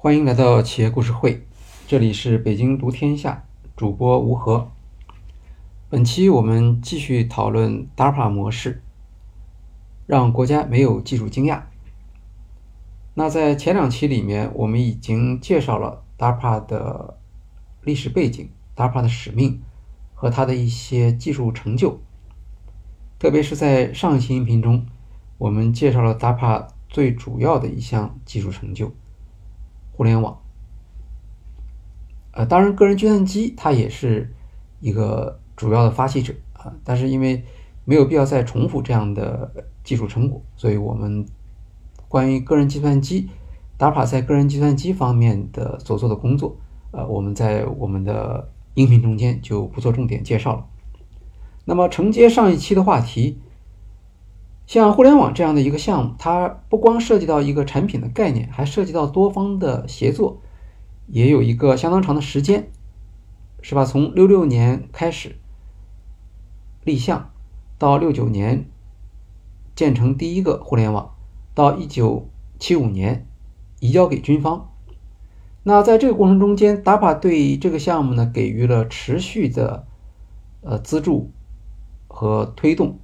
[0.00, 1.44] 欢迎来到企业故事会，
[1.88, 3.44] 这里是北京读天下，
[3.76, 4.70] 主播吴和。
[5.90, 8.80] 本期我们继续讨论 DARPA 模式，
[10.06, 11.62] 让国家没有技术惊讶。
[13.14, 17.18] 那在前两期里面，我们已经介绍了 DARPA 的
[17.82, 19.60] 历史背景、DARPA 的使命
[20.14, 21.98] 和它的一些技术成就。
[23.18, 24.86] 特别是在上一期音频中，
[25.38, 28.92] 我们介绍了 DAPA 最主要的一项技术成就——
[29.98, 30.38] 互联网。
[32.30, 34.32] 呃，当然，个人计算机它也是
[34.78, 37.42] 一个主要的发起者啊，但是因为
[37.84, 41.26] 没有必要再重复这样的技术成果，所以我们
[42.06, 43.28] 关于个人计算机
[43.76, 46.56] 达帕在个人计算机方面的所做的工作，
[46.92, 50.64] 呃，我们在我们的音频中间就不做重点介绍了。
[51.64, 53.40] 那么承接上一期的话题，
[54.68, 60.42] 像互联网这样的一个项目，它不光涉及到一个产品的概念，还涉及到多方的协作，
[61.06, 62.68] 也有一个相当长的时间，
[63.62, 63.86] 是吧？
[63.86, 65.36] 从六六年开始
[66.84, 67.30] 立项，
[67.78, 68.66] 到六九年
[69.74, 71.14] 建成第一个互联网，
[71.54, 73.26] 到一九七五年
[73.80, 74.70] 移交给军方。
[75.62, 79.86] 那在这个过程中间，DAPA 对这个项目呢给予了持续的
[80.60, 81.30] 呃资助。
[82.10, 82.98] 和推动，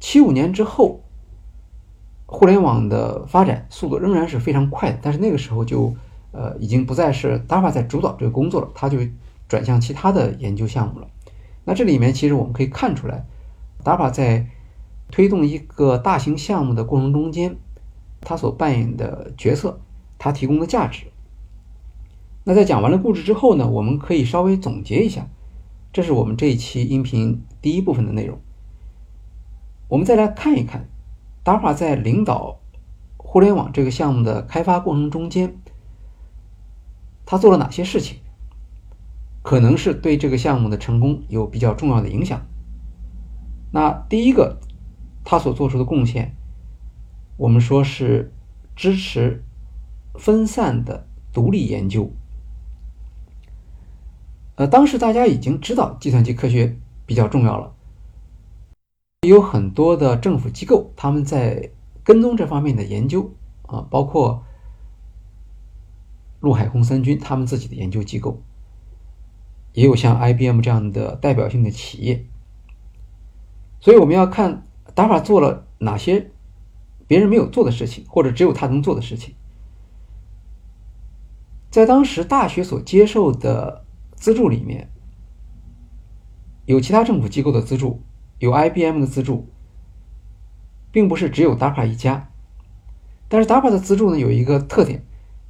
[0.00, 1.02] 七五年之后，
[2.26, 5.94] 互联网的发展速度仍然是非常快的，但是那个时候就
[6.32, 8.98] 呃已经不再是 DARPA 在主导这个工作了，它就
[9.46, 11.06] 转向其他的研究项目了。
[11.64, 13.26] 那这里面其实我们可以看出来
[13.84, 14.46] ，DARPA 在
[15.10, 17.56] 推动一个大型项目的过程中间，
[18.20, 19.80] 它所扮演的角色，
[20.18, 21.06] 它提供的价值。
[22.44, 25.28] 那在讲完了故事之后呢，我们可以稍微总结一下。
[25.92, 28.38] 这是我们这一期音频第一部分的内容。
[29.90, 30.88] 我们再来看一看
[31.44, 32.60] ，DARPA 在领导
[33.16, 35.56] 互联网这个项目的开发过程中间，
[37.26, 38.18] 他做了哪些事情，
[39.42, 42.40] 可能是对这个项目的成功有比较重要的影响。
[43.72, 44.60] 那第一个，
[45.24, 46.36] 他所做出的贡献，
[47.36, 48.32] 我们说是
[48.76, 49.42] 支持
[50.14, 52.12] 分散的独立研究。
[54.54, 57.72] 呃，当时大家已经知道计算机科学比较重要了，
[59.26, 61.70] 有很多的政府机构他们在
[62.02, 63.32] 跟踪这方面的研究
[63.66, 64.44] 啊，包括
[66.40, 68.42] 陆海空三军他们自己的研究机构，
[69.74, 72.24] 也有像 IBM 这样的代表性的企业。
[73.80, 76.30] 所以我们要看 DARPA 做了哪些
[77.06, 79.34] 别人没有做的事情，或者只有他能做的事情。
[81.70, 83.84] 在当时大学所接受的。
[84.20, 84.90] 资助里面
[86.66, 88.02] 有其他政府机构的资助，
[88.40, 89.46] 有 IBM 的资助，
[90.90, 92.32] 并不是只有 DAPA 一家。
[93.28, 95.04] 但是 DAPA 的资助呢，有一个特点，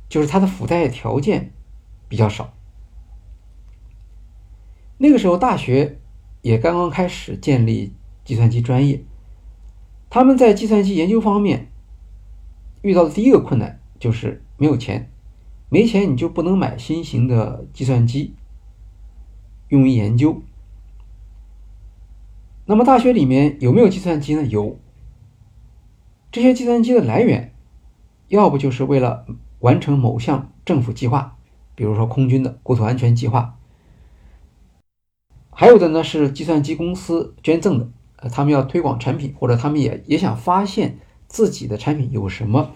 [0.08, 1.52] 就是它的附带条件
[2.08, 2.52] 比较少。
[4.98, 6.00] 那个时候大学
[6.42, 9.04] 也刚刚开始建立计算机专业，
[10.10, 11.70] 他们在计算机研究方面
[12.82, 15.10] 遇到的第一个困难就是没有钱，
[15.68, 18.34] 没钱你就不能买新型的计算机。
[19.68, 20.42] 用于研究。
[22.70, 24.44] 那么大学里面有没有计算机呢？
[24.44, 24.78] 有。
[26.31, 27.53] 这些计算机的来源，
[28.28, 29.26] 要不就是为了
[29.58, 31.36] 完成某项政府计划，
[31.75, 33.56] 比如说空军的国土安全计划；
[35.50, 37.88] 还有的呢是计算机公司捐赠的，
[38.19, 42.70] 呃，他们要推广产品，或者他们也也想发现自己的产品有什么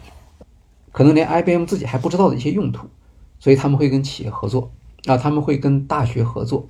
[0.91, 2.89] 可能连 IBM 自己还不知道的一些用途，
[3.39, 4.73] 所以他们会跟企业合作
[5.07, 6.67] 啊，他们会跟大学合作。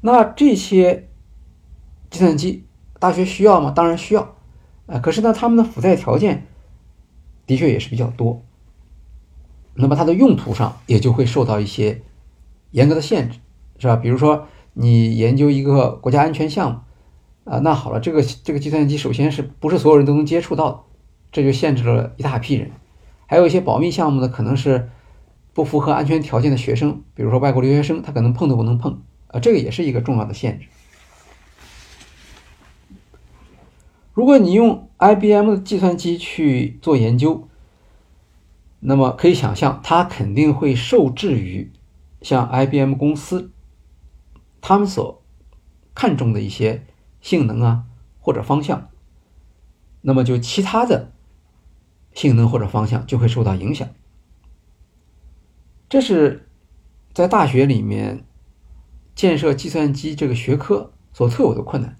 [0.00, 1.09] 那这些
[2.10, 2.64] 计算机
[2.98, 3.70] 大学需要吗？
[3.70, 4.34] 当然需要，
[4.86, 6.46] 啊，可是呢，他们的附带条件
[7.46, 8.42] 的确也是比较多。
[9.74, 12.02] 那么它的用途上也就会受到一些
[12.72, 13.38] 严格的限制，
[13.78, 13.96] 是吧？
[13.96, 20.86] 比如说你研究一个国家安全项目，啊，那好了，这个这个计算机首先是不是所有人都能接触到，
[21.30, 22.72] 这就限制了一大批人。
[23.26, 24.90] 还有一些保密项目呢，可能是
[25.52, 29.02] 不符合安全条件的学生，比如说外国留学生，他可能碰都不能碰。
[29.28, 30.66] 啊，这个也是一个重要的限制。
[34.20, 37.48] 如果你用 IBM 的计算机去做研究，
[38.80, 41.72] 那么可以想象，它肯定会受制于
[42.20, 43.50] 像 IBM 公司
[44.60, 45.22] 他们所
[45.94, 46.84] 看重的一些
[47.22, 47.84] 性能啊
[48.20, 48.90] 或者方向，
[50.02, 51.10] 那么就其他的
[52.12, 53.88] 性能或者方向就会受到影响。
[55.88, 56.46] 这是
[57.14, 58.26] 在大学里面。
[59.12, 61.94] 建设计算机这个学科所特有的困难，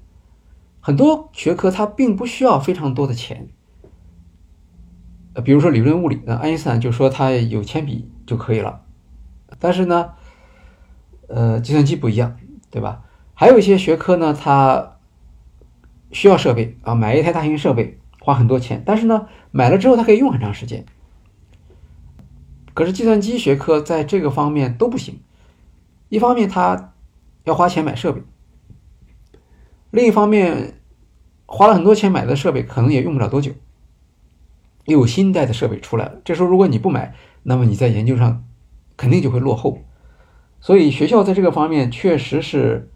[0.81, 3.49] 很多学科它并不需要非常多的钱，
[5.35, 8.83] 呃，比如说理论物理，那爱因斯坦就说他有铅笔就可以了。
[9.59, 10.13] 但是呢，
[11.29, 12.37] 呃，计算机不一样，
[12.71, 13.05] 对吧？
[13.35, 14.97] 还有一些学科呢，它
[16.13, 20.85] 需要设备啊，买一台大型设备花很多钱，但是呢，买了之后它可以用很长时间。
[22.73, 25.21] 可是计算机学科在这个方面都不行，
[26.09, 26.95] 一方面它
[27.45, 28.23] 要花钱买设备，
[29.91, 30.81] 另一方面
[31.47, 33.53] 花了很多钱买的设备可能也用不了多久。
[34.87, 38.45] 又有新一代的设备出来了，这时候如果你不买，那么你在研究上
[38.97, 39.79] 肯定就会落后。
[40.61, 42.91] 所以学校在这个方面确实是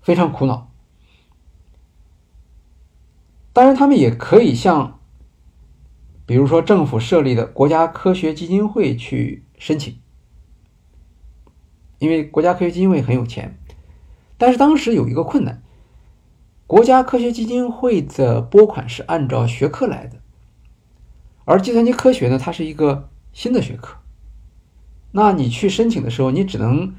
[0.00, 0.70] 非常苦恼。
[3.52, 4.98] 当然，他们也可以向，
[6.26, 9.98] 比如说政府设立的国家科学基金会去申请，
[12.00, 13.58] 因为国家科学基金会很有钱。
[14.36, 15.62] 但是当时有一个困难，
[16.66, 20.18] 国家科学基金会的拨款是按照学科来的。
[21.44, 23.98] 而计算机科学呢，它是一个新的学科，
[25.12, 26.94] 那你去申请的时候，你只能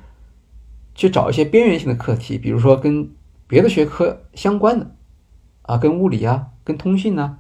[0.94, 3.10] 去找一些边缘性的课题，比如说跟
[3.48, 4.96] 别的学科相关的，
[5.64, 7.38] 啊，跟物理啊，跟通信呐，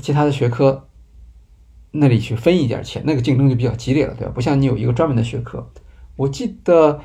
[0.00, 0.86] 其他的学科
[1.90, 4.32] 那里去分一点钱，那个竞争就比较激烈了，对吧？
[4.32, 5.68] 不像你有一个专门的学科。
[6.14, 7.00] 我记得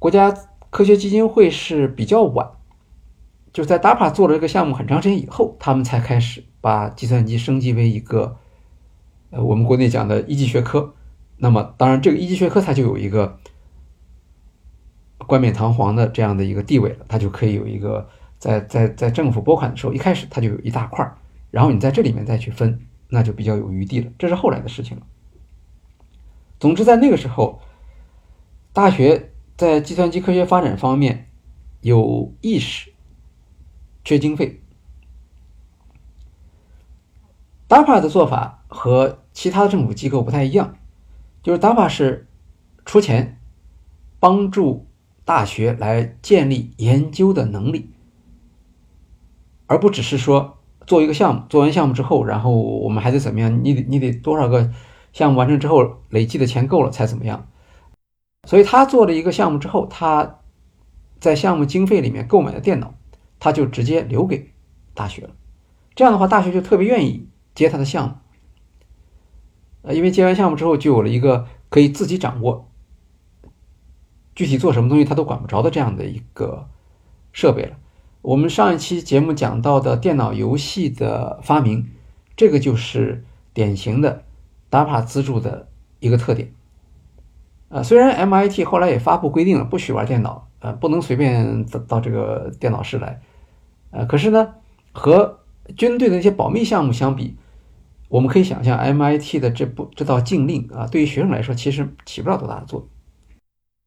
[0.00, 0.34] 国家
[0.70, 2.50] 科学基金会是比较晚。
[3.56, 8.36] 就是在 DAPA 做了这个项目很长时间以后，他们才开始把计算机升级为一个，
[9.30, 10.92] 呃，我们国内讲的一级学科。
[11.38, 13.38] 那么，当然这个一级学科它就有一个
[15.26, 18.06] 冠冕堂皇的这样的一个地位了，它就可以有一个
[18.38, 21.16] 在在在政府拨款的时候，一开始它就有一大块儿，
[21.50, 24.12] 然后你在这里面再去分，那就比较有余地了。
[24.18, 25.02] 这是后来的事情了。
[26.60, 27.58] 总之，在那个时候，
[28.74, 31.30] 大学在计算机科学发展方面
[31.80, 32.92] 有意识。
[34.06, 34.62] 缺经费
[37.68, 40.76] ，DAPA 的做法和其他政府机构不太一样，
[41.42, 42.28] 就是 DAPA 是
[42.84, 43.40] 出钱
[44.20, 44.86] 帮助
[45.24, 47.90] 大学来建立研究的能力，
[49.66, 53.64] 而不只是说做一个项目，做完项目之后，然后我们还得怎么样？
[53.64, 54.70] 你得你得多少个
[55.12, 57.48] 项目完成之后，累计的钱够了才怎么样？
[58.44, 60.38] 所以他做了一个项目之后，他
[61.18, 62.94] 在项目经费里面购买的电脑。
[63.38, 64.52] 他就直接留给
[64.94, 65.30] 大学了，
[65.94, 68.14] 这样的话，大学就特别愿意接他的项目，
[69.82, 72.68] 呃，因为接完项目之后，就有了一个可以自己掌握，
[74.34, 76.68] 具体做什么东西他都管不着的这样的一个
[77.32, 77.76] 设备了。
[78.22, 81.88] 我们上一期节目讲到的电脑游戏的发明，
[82.36, 84.24] 这个就是典型的
[84.70, 85.68] DAPA 资助的
[86.00, 86.52] 一个特点。
[87.68, 93.20] 呃，虽然 MIT 后来也发布规定了，不许玩电脑，呃，不能随便到到这个电脑室来，
[93.92, 94.54] 呃，可是呢，
[94.90, 95.38] 和
[95.76, 97.36] 军队的那些保密项目相比，
[98.08, 102.88] 我们可以想象 MIT 的这部这道禁令啊，对于学生来说其实起不了多大的作用。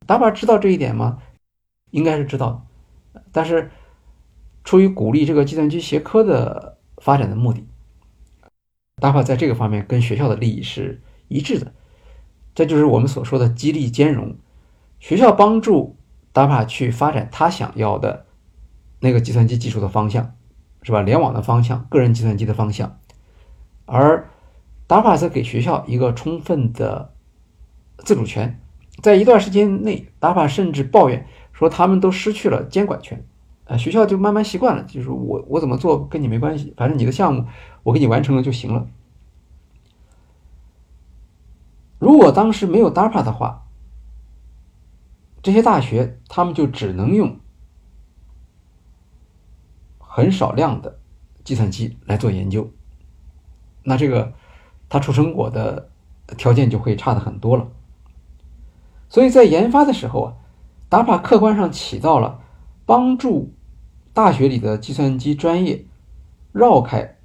[0.08, 1.18] DARPA 知道这一点吗？
[1.92, 2.66] 应该是知道，
[3.34, 3.72] 但是
[4.64, 7.68] 出于鼓励这个计算机学科的发展的目的
[9.02, 11.74] ，DARPA 在这个方面跟学校的利益是一致的。
[12.56, 14.38] 这就是我们所说的激励兼容，
[15.00, 15.98] 学校帮助
[16.34, 18.26] DAPA 去发展他想要的
[19.00, 20.36] 那个计算机技术的方向，
[20.82, 21.02] 是吧？
[21.02, 23.00] 联网的方向，个人计算机的方向，
[23.86, 24.30] 而
[24.88, 27.14] DARPA 则给学校一个充分的
[27.98, 28.60] 自主权。
[29.02, 33.26] 在一段时间内，DAPA 甚至抱怨说他们都失去了监管权，
[33.66, 37.46] 啊，学校就慢慢习惯了，就是我我怎么做跟你没关系，反正你的项目
[37.84, 38.88] 我给你完成了就行了。
[41.98, 43.68] 如果当时没有 DAPA 的话，
[45.50, 47.40] 这些大学他们就只能用
[49.98, 51.00] 很少量的
[51.44, 52.72] 计算机来做研究，
[53.82, 54.36] 那这个
[54.90, 55.90] 它出成果的
[56.38, 57.68] 条件就会差的很多了。
[59.10, 60.34] 所以在研发的时候啊
[60.88, 62.44] 打法客观上起到了
[62.86, 63.56] 帮助
[64.14, 65.84] 大学里的计算机专业
[66.52, 67.18] 绕开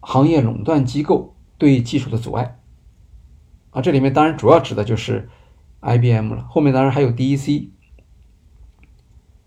[0.00, 2.60] 行业垄断机构对技术的阻碍。
[3.70, 5.30] 啊，这里面当然主要指的就是
[5.82, 7.68] IBM 了，后面当然还有 DEC。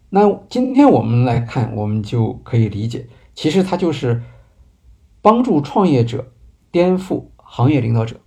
[0.10, 4.22] 那今天我们来看，我们就可以理解，其实它就是
[5.22, 6.32] 帮助创业者
[6.72, 8.20] 颠覆行业领导者。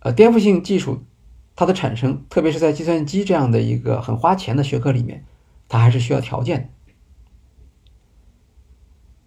[0.00, 1.02] 呃，颠覆性技术
[1.54, 5.24] 它的产生，特别是在计算机这样的一个很花钱的学科里面，
[5.68, 6.68] 它还是需要条件的。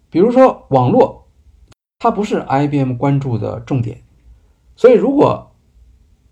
[0.08, 1.28] 比如说网络，
[1.98, 4.02] 它不是 IBM 关注的重点。
[4.74, 5.49] 所以，如果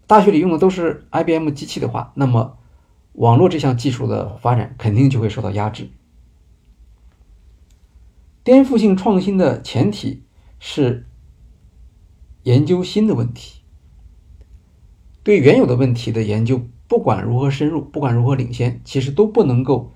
[0.08, 2.56] 大学里用的都是 IBM 机器的话，那么
[3.12, 5.90] 网络这项技术的发展肯定就会受到压制。
[8.42, 10.24] 颠覆性创新的前提
[10.58, 11.06] 是
[12.44, 13.60] 研究新的问题。
[15.22, 19.92] 对原有的问题的研究，不管如何深入，不管如何领先，其实都不能够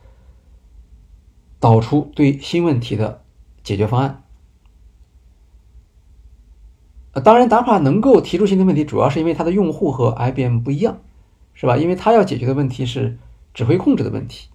[1.59, 3.25] 导出对新问题的
[3.64, 4.21] 解决方案。
[7.21, 10.99] 当然，DAPA 能够提出新的问题，主要是因为它的用户和 IBM 不一样，
[11.52, 11.76] 是吧？
[11.76, 13.19] 因为它要解决的问题是
[13.52, 14.49] 指挥控制的问题，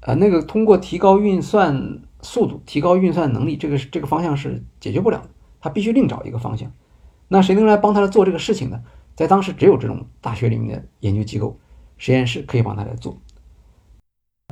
[0.00, 5.28] 啊，那个通过提高运算速度、提高运算能力，这个这个方向是解决不了的，
[5.60, 6.72] 它必须另找一个方向。
[7.28, 8.80] 那谁能来帮他做这个事情呢？
[9.14, 11.58] 在当时，只有这种大学里面的研究机构、
[11.98, 13.18] 实验室可以帮他来做。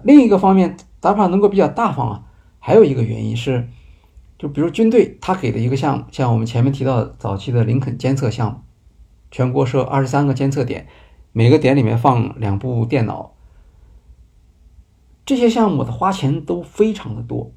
[0.02, 2.24] 另一个方面达帕能够比较大方啊，
[2.58, 3.66] 还有一个原因是。
[4.38, 8.58] 就比如军队，他给的一个项目，像我们前面提到的早期的林肯监测项目，
[9.30, 10.86] 全国设二十三个监测点，
[11.32, 13.32] 每个点里面放两部电脑。
[15.24, 17.50] 这些项目的花钱都非常的多，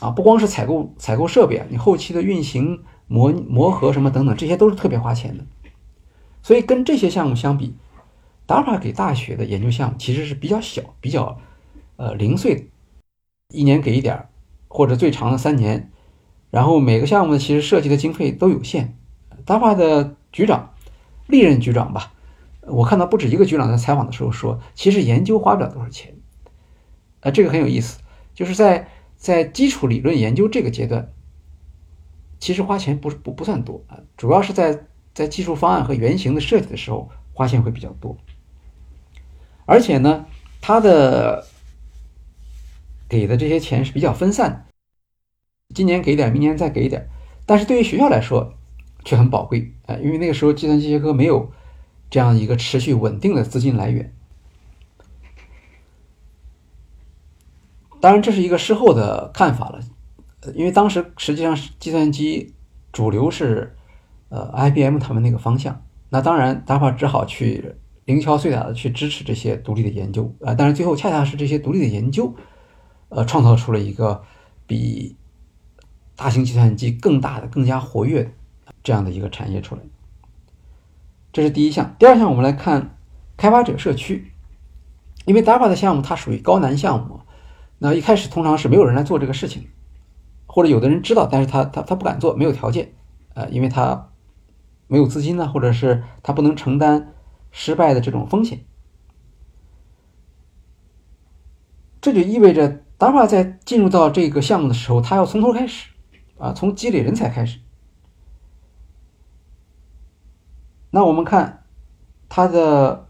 [0.00, 5.44] 啊，不光是采购采购设备啊，你后期的运行、磨磨合什么等等，这些都是特别花钱的。
[6.42, 7.76] 所以跟这些项目相比
[8.48, 11.38] ，DARPA 给大学的研究项目其实是比较小、比较
[11.96, 12.68] 呃零碎，
[13.54, 14.28] 一年给一点儿
[14.66, 15.92] 或者最长的三年。
[16.50, 18.98] 然后每个项目其实涉及的经费都有限
[19.46, 20.74] ，DARPA 的局长，
[21.28, 22.12] 历任局长吧，
[22.62, 26.16] 我看到不止一个局长在采访的时候说，其实研究花不了多少钱，
[27.20, 28.00] 呃，这个很有意思，
[28.34, 31.12] 就是在在基础理论研究这个阶段，
[32.40, 38.16] 其实花钱不不不算多啊，主要是在在技术方案和原型的设计的时候花钱会比较多，
[39.66, 40.26] 而且呢，
[40.60, 41.46] 他的
[43.08, 44.69] 给的这些钱是比较分散的。
[45.72, 47.08] 今年给点，明年再给点，
[47.46, 48.54] 但是对于学校来说
[49.04, 51.50] 却很宝贵啊，因为那个时候计算机学科没有
[52.10, 54.12] 这样一个持续稳定的资金来源。
[58.00, 59.80] 当然，这是一个事后的看法了，
[60.54, 62.52] 因为当时实际上计算机
[62.92, 63.76] 主流是
[64.30, 72.34] 呃 IBM 他们那个方向，那当然 DARPA 只好去零敲碎打的去支持这些独立的研究啊，但是最后恰恰是这些独立的研究，
[73.10, 74.24] 呃，创造出了一个
[74.66, 75.16] 比。
[76.20, 78.30] 大型计算机更大的、更加活跃的
[78.84, 79.80] 这样的一个产业出来，
[81.32, 81.96] 这是第一项。
[81.98, 82.98] 第二项，我们来看
[83.38, 84.30] 开发者社区，
[85.24, 87.20] 因为 DARPA 的项目它属于高难项目，
[87.78, 89.68] 那一开始通常是没有人来做这个事情，
[90.46, 92.92] 或者有的人知道，但是他他他不敢做，没有条件，
[93.32, 94.10] 呃，因为他
[94.86, 97.14] 没有资金呢，或者是他不能承担
[97.50, 98.60] 失败的这种风险，
[102.02, 105.89] 这就意味着 DARPA 在进入到这个项目的时候，他要从头开始。
[106.40, 107.60] 啊，从积累人才开始。
[110.90, 111.64] 那我们看
[112.30, 113.08] 他的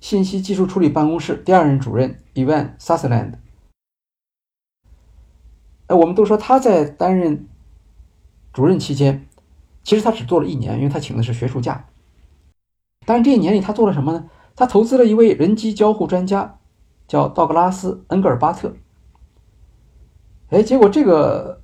[0.00, 3.36] 信息技术处理办公室第二任主任 Evan Sutherland。
[5.86, 7.48] 哎，我们都说他在担任
[8.52, 9.26] 主任期间，
[9.82, 11.88] 其实他只做了一年，因为他请的是学术假。
[13.06, 14.28] 但是这一年里，他做了什么呢？
[14.54, 16.58] 他投资了一位人机交互专家，
[17.08, 18.76] 叫道格拉斯·恩格尔巴特。
[20.50, 21.61] 哎，结果这个。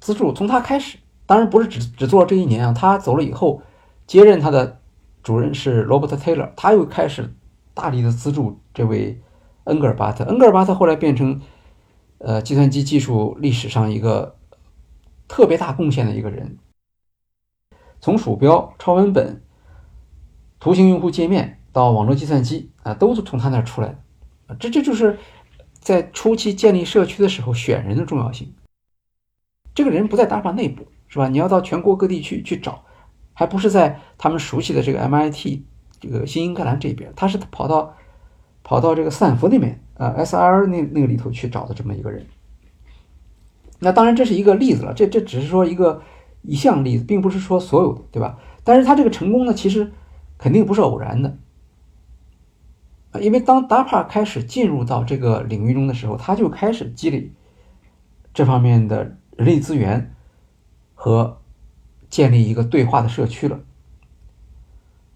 [0.00, 2.72] 资助从他开始，当然不是只只做了这一年啊。
[2.72, 3.62] 他走了以后，
[4.06, 4.80] 接任他的
[5.22, 7.34] 主任是罗伯特·泰勒，他又开始
[7.74, 9.20] 大力的资助这位
[9.64, 10.24] 恩格尔巴特。
[10.24, 11.40] 恩格尔巴特后来变成
[12.18, 14.36] 呃计算机技术历史上一个
[15.26, 16.58] 特别大贡献的一个人，
[18.00, 19.42] 从鼠标、超文本、
[20.58, 23.88] 图形用户界面到网络计算机啊，都是从他那出来
[24.46, 24.56] 的。
[24.58, 25.18] 这这就是
[25.78, 28.54] 在初期建立社区的时候选人的重要性。
[29.78, 31.28] 这个人不在 DARPA 内部，是吧？
[31.28, 32.82] 你要到全国各地去去找，
[33.32, 35.60] 还不是在他们熟悉的这个 MIT
[36.00, 37.94] 这个新英格兰这边，他是跑到
[38.64, 42.26] 跑到这个斯坦福那边啊，SIR 那那个里头去找的这么一个人。
[43.78, 46.02] 那当然这是一个例子了，这这只是说一个
[46.42, 48.36] 一项例子，并不是说所有的，对吧？
[48.64, 49.92] 但是他这个成功呢，其实
[50.38, 51.38] 肯定不是偶然的，
[53.20, 57.30] 因为当 DAPA 开始进入到这个领域中的时候，他就开始积累
[58.34, 59.17] 这方面的。
[59.38, 60.12] 人力资源
[60.96, 61.38] 和
[62.10, 63.60] 建立一个对话的社区了，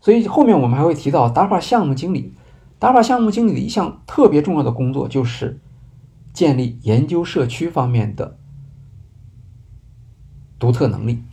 [0.01, 2.33] 所以后面我们还会提到 DAPA 项目经理。
[2.79, 5.59] ，DAPA 项目经理的一项特别重要的工作就是
[6.33, 8.37] 建立研究社区方面的
[10.57, 11.25] 独特能力。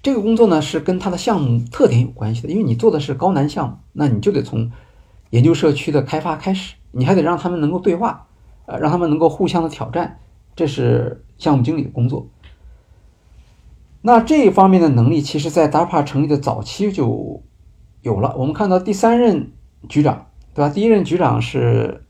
[0.00, 4.72] 这个工作呢是跟他的项目特点有关系的，因为你做的是高难项目，那你就得从
[5.28, 8.26] 研究社区的开发开始，你还得让他们能够对话，
[8.64, 10.20] 呃，让他们能够互相的挑战。
[10.54, 12.28] 这是项目经理的工作。
[14.02, 17.42] 那这一方面的能力，其实在 DAPA 成立的早期就
[18.02, 18.34] 有了。
[18.36, 19.52] 我们看到第三任
[19.88, 20.68] 局长，对吧？
[20.68, 22.04] 第一任局长是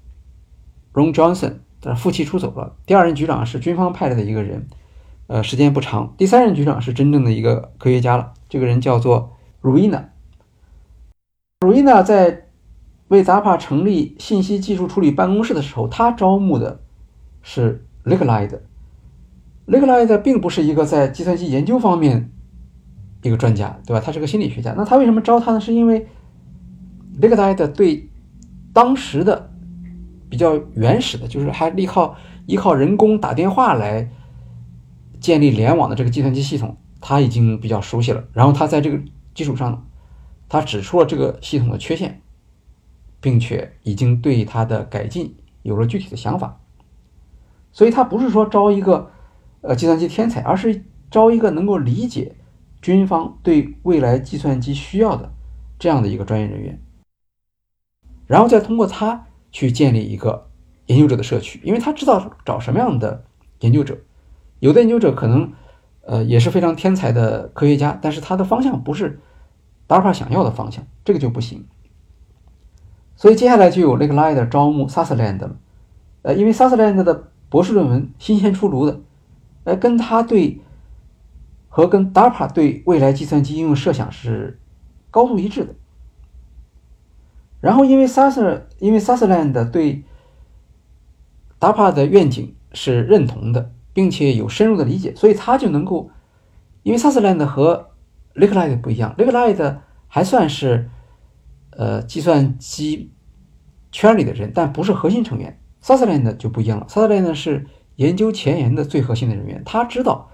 [0.92, 2.74] Ron Johnson，但是负气出走了。
[2.84, 4.66] 第二任局长是军方派来的一个人
[5.28, 6.14] 呃，时间不长。
[6.18, 9.32] 第三任局长是真正的一个科学家了，这个人叫做
[9.62, 10.06] Ruina。
[11.60, 12.48] Ruina 在
[13.08, 16.80] 为 DAPA 成立信息技术处理办公室的时候，他招募的
[17.40, 18.60] 是 Licklider。
[19.66, 22.30] Licklider 并不是一个在计算机研究方面
[23.22, 24.02] 一个专家，对吧？
[24.04, 24.74] 他是个心理学家。
[24.76, 25.60] 那他为什么招他呢？
[25.60, 26.06] 是因为
[27.20, 28.08] Licklider 对
[28.72, 29.50] 当时的
[30.28, 34.10] 比较原始的，就是还依靠依靠人工打电话来。
[35.20, 38.22] 建立联网的这个计算机系统，他已经比较熟悉了。
[38.34, 39.00] 然后他在这个
[39.34, 39.86] 基础上，
[40.50, 42.20] 他指出了这个系统的缺陷，
[43.22, 46.60] 并且已经对它的改进有了具体的想法。
[47.74, 49.10] 所以，他不是说招一个
[49.60, 52.36] 呃计算机天才，而是招一个能够理解
[52.80, 55.32] 军方对未来计算机需要的
[55.76, 56.80] 这样的一个专业人员，
[58.28, 60.48] 然后再通过他去建立一个
[60.86, 63.24] 研究者的社区，因为他知道找什么样的
[63.60, 63.98] 研究者。
[64.60, 65.52] 有的研究者可能，
[66.02, 69.20] 呃，也是非常天才的科学家，但是他的方向不是
[69.88, 71.66] DARPA 想要的方向，这个就不行。
[73.16, 75.56] 所以接下来就有 Lake Light 招募 Sutherland 了，
[76.22, 79.00] 呃，因为 Sutherland 的博士论文新鲜出炉的，
[79.62, 80.60] 呃，跟他对
[81.68, 84.58] 和跟 DARPA 对未来计算机应用设想是
[85.08, 85.72] 高度一致的。
[87.60, 90.02] 然后因为 Suther 因为 Sutherland 对
[91.60, 93.70] DARPA 的愿景是认同的。
[93.92, 96.10] 并且有深入的理解，所以他就能够，
[96.82, 97.90] 因为 Sutherland 和
[98.34, 99.76] Licklight 不一样，Licklight
[100.08, 100.90] 还算是
[101.70, 103.12] 呃计算机
[103.92, 105.60] 圈里的人，但不是核心成员。
[105.84, 110.30] Sutherland 就不一样了，Sutherland 是研究前沿的最核心的人员，他知道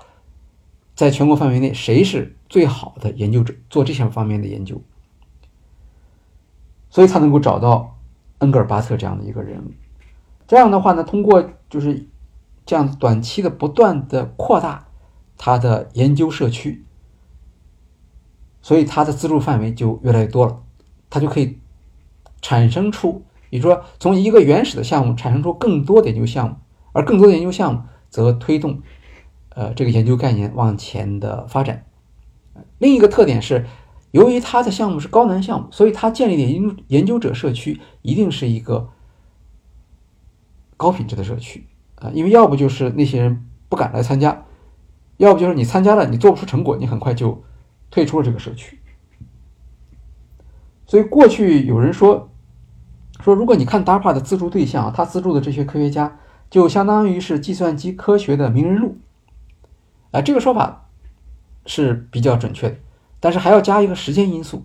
[0.94, 4.80] 在全国范围内谁是最好的研究者，做这些方面的研究，
[6.88, 7.98] 所以他能够找到
[8.38, 9.60] 恩格尔巴特这样的一个人。
[10.46, 12.06] 这样的话呢，通过就是。
[12.66, 14.86] 这样短期的不断的扩大
[15.36, 16.84] 他的研究社区，
[18.62, 20.62] 所以他的资助范围就越来越多了，
[21.08, 21.58] 他就可以
[22.40, 26.56] 产生出，比如说从一个原始的项目产生出更多的研究项目，
[26.92, 28.80] 而更多的研究项目则推动
[29.50, 31.84] 呃这个研究概念往前的发展。
[32.78, 33.66] 另一个特点是，
[34.12, 38.88] 由于它的项目是高难项目，所以它建立的研究研究者社区一定是一个
[40.76, 41.66] 高品质的社区。
[41.96, 44.46] 啊，因为要不就是那些人不敢来参加，
[45.18, 47.44] 要不就是你参加了，你做不出成果，你很快就
[47.90, 48.80] 退出了这个社区。
[50.86, 52.29] 所以过去有人说，
[53.22, 58.96] 说如果你看 DARPA 的资助对象，他资助的这些科学家就相当于是计算机科学的名人录，
[60.10, 60.88] 啊，这个说法
[61.66, 62.76] 是比较准确的，
[63.20, 64.64] 但是还要加一个时间因素，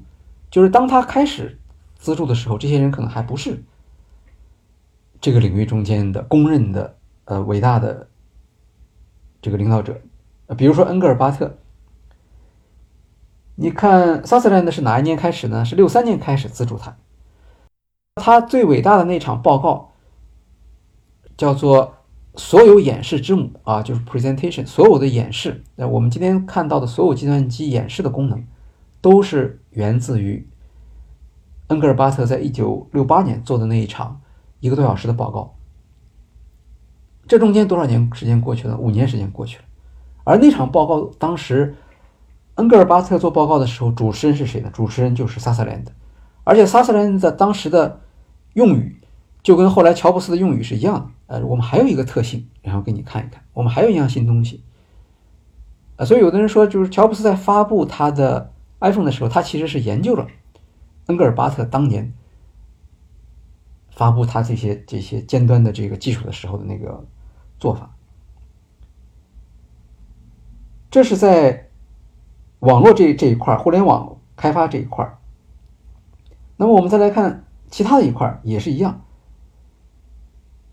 [0.49, 1.59] 就是当他开始
[1.97, 3.63] 资助的时候，这些人可能还不是
[5.19, 6.95] 这个领域中间的公认的。
[7.27, 8.07] 呃，伟大的
[9.41, 9.99] 这个领导者，
[10.55, 11.57] 比如说恩格尔巴特，
[13.55, 15.65] 你看 Sutherland 是哪一年开始呢？
[15.65, 16.95] 是六三年开始资助他。
[18.15, 19.91] 他最伟大的那场报告
[21.35, 21.95] 叫做
[22.35, 25.61] “所有演示之母”啊，就是 presentation，所有的演示。
[25.75, 28.41] 那我们今天看到的所有计算机演示的功能，
[29.01, 30.47] 都是源自于
[31.67, 34.21] 恩格尔巴特在一九六八年做的那一场
[34.61, 35.53] 一个多小时的报告。
[37.27, 38.77] 这中间多少年时间过去了？
[38.77, 39.63] 五年时间过去了，
[40.23, 41.75] 而那场报告当时，
[42.55, 44.69] 恩格尔巴特做报告的时候，主持人是谁呢？
[44.71, 45.91] 主持人就是萨瑟兰德，
[46.45, 47.99] 而且萨瑟兰德当时的
[48.55, 48.99] 用语
[49.43, 51.07] 就跟后来乔布斯的用语是一样的。
[51.27, 54.63] 呃，我们还有一个特性，然后给你看一看，我们还有一样新东西。
[55.97, 60.27] 啊，所以有的人说，就是乔布斯在发布他的 iPhone 的时候，他其实是研究了
[61.05, 62.13] 恩格尔巴特当年
[63.91, 67.05] 发布他这些这些尖端的这个技术的时候的那个。
[67.57, 67.95] 做法，
[70.91, 71.69] 这是在
[72.59, 75.17] 网络这这一块互联网开发这一块
[76.57, 79.05] 那么我们再来看其他的一块也是一样。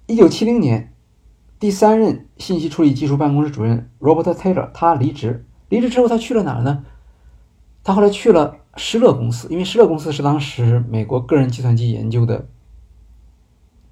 [0.06, 0.92] 一九七零年，
[1.58, 6.84] 第三任信息处理技术办公室主任 Robert Taylor 他离职，离职之后他去了哪儿呢？
[7.84, 12.46] 他后来去了施乐公司，因为施乐公司是当时美国个人计算机研究的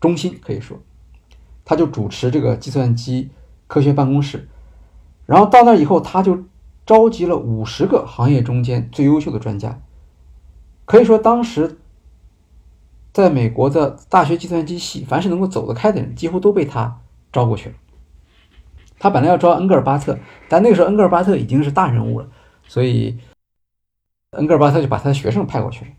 [0.00, 0.78] 中心，可以说。
[1.64, 3.30] 他就主持这个计算机
[3.66, 4.48] 科学办公室，
[5.26, 6.44] 然后到那以后，他就
[6.84, 9.80] 召集了五十个行业中间最优秀的专家，
[10.84, 11.78] 可以说当时
[13.12, 17.00] 在美国的大学计算机系，凡是能够走得开的人，几乎都被他
[17.32, 17.74] 招过去了。
[18.98, 20.18] 他本来要招恩格尔巴特，
[20.48, 22.28] 但那个时候恩格尔巴特已经是大人物了，
[22.66, 23.18] 所以
[24.32, 25.90] 恩格尔巴特就把他的学生派过去了。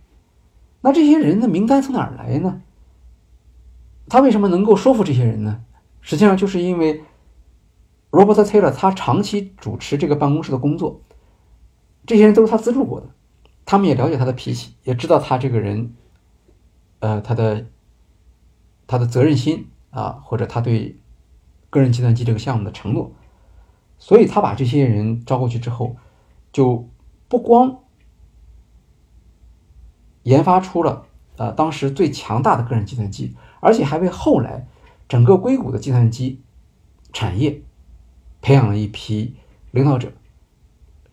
[0.82, 2.62] 那这些人的名单从哪儿来呢？
[4.08, 5.62] 他为什么能够说服这些人呢？
[6.02, 7.02] 实际上就是因为
[8.10, 11.02] Robert Taylor 他长期主持这个办公室的工作，
[12.06, 13.08] 这些人都是他资助过的，
[13.66, 15.94] 他们也了解他的脾气，也知道他这个人，
[17.02, 17.66] 呃，他的
[18.88, 20.98] 他的责任心啊，或者他对
[21.70, 23.12] 个人计算机这个项目的承诺，
[24.00, 25.98] 所以他把这些人招过去之后，
[26.54, 26.88] 就
[27.28, 27.80] 不光
[30.24, 34.68] 研发出了呃当时最强大的个人计算机，而且还为后来
[35.10, 36.42] 整个硅谷的计算机
[37.12, 37.62] 产业。
[38.44, 39.36] 培养了一批
[39.70, 40.12] 领导者，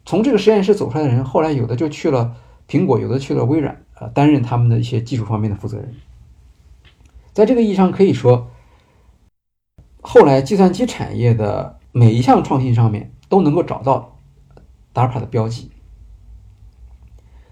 [0.06, 2.34] 从这个实验室走出来的人，后来有的就去了
[2.66, 5.94] 苹果，有的去了微软，啊，担任他们的一些技术方面的负责人。
[7.32, 8.50] 在这个意义上，可以说，
[10.00, 14.16] 后来计算机产业的每一项创新上面都能够找到
[14.94, 15.70] DARPA 的标记。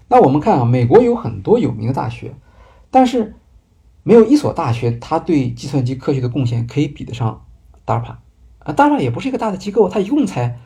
[0.09, 2.33] 那我们看啊，美国有很多有名的大学，
[2.89, 3.35] 但是
[4.03, 7.45] 没有一所大学它对计算机科学的贡献可以比得上
[7.85, 8.15] DARPA。
[8.59, 10.59] 啊，当然也不是一个大的机构，它一共才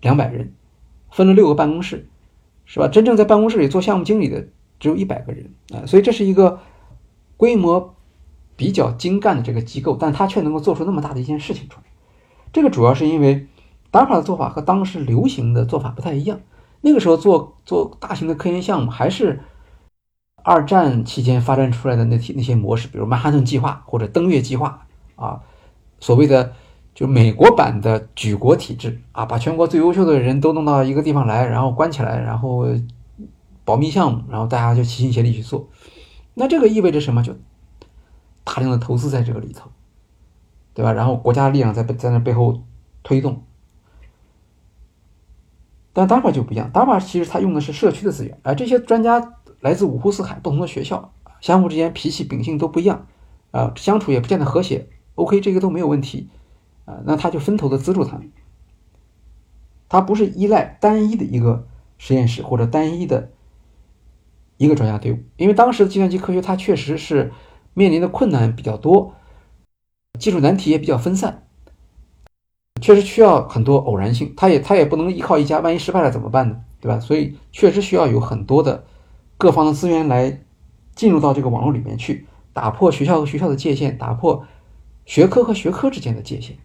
[0.00, 0.54] 两百人，
[1.10, 2.08] 分了六个办公室，
[2.64, 2.86] 是吧？
[2.88, 4.48] 真正在办公室里做项目经理的
[4.84, 6.60] 只有一百个人啊，所以这是一个
[7.38, 7.94] 规模
[8.54, 11.86] 比较精干的这个机构，但它却能够做出那么大的一件事情出来。
[12.52, 13.46] 这个主要是因为
[13.90, 16.38] DARPA 的做法和当时流行的做法不太一样。
[16.82, 19.40] 那个时候做做大型的科研项目，还是
[20.42, 25.40] 二战期间发展出来的那些那些模式，比如曼哈顿计划或者登月计划啊，
[25.98, 26.52] 所谓的。
[26.94, 32.64] 就美国版的举国体制啊，把全国最优秀的人都弄到一个地方来，然后关起来，然后
[33.64, 35.68] 保密项目，然后大家就齐心协力去做。
[36.34, 37.22] 那这个意味着什么？
[37.22, 37.36] 就
[38.44, 39.70] 大量的投资在这个里头，
[40.74, 40.92] 对吧？
[40.92, 42.62] 然后国家力量在在那背后
[43.02, 43.44] 推动。
[45.92, 53.06] 但 DARPA 就不一样，DARPA 其实它用的是社区的资源，而这些专家来自五湖四海不同的学校，相互之间脾气秉性都不一样，
[53.52, 54.88] 啊，相处也不见得和谐。
[55.14, 56.28] OK，这个都没有问题。
[56.84, 58.30] 啊，那他就分头的资助他们，
[59.88, 63.30] 他不是依赖单一的一个实验室或者单一的
[64.56, 67.32] 一个专家队伍，因为当时的计算机科学它确实是
[67.74, 69.14] 面临的困难比较多，
[70.18, 71.46] 技术难题也比较分散，
[72.80, 76.60] 确实需要很多偶然性，他也他也不能依靠一家，万一失败了怎么办呢？
[76.80, 77.00] 对吧？
[77.00, 78.84] 所以确实需要有很多的
[79.38, 80.40] 各方的资源来
[80.94, 84.46] 进入到这个网络里面去，打破学校和学校的界限，打破
[85.04, 86.56] 学科和学科之间的界限。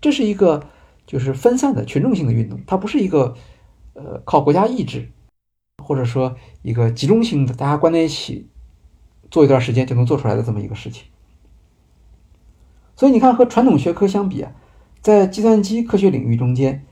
[0.00, 0.66] 这是一个
[1.06, 3.34] 就是分散的群众性的运动，它不是一个
[3.92, 5.10] 呃靠国家意志，
[5.82, 8.48] 或者说一个集中性的大家关在一起
[9.30, 11.04] 做一段时间就能做出来的这么一个事情。
[12.96, 14.52] 所以你看，和传统学科相比啊，
[15.00, 16.86] 在计算机科学领域中间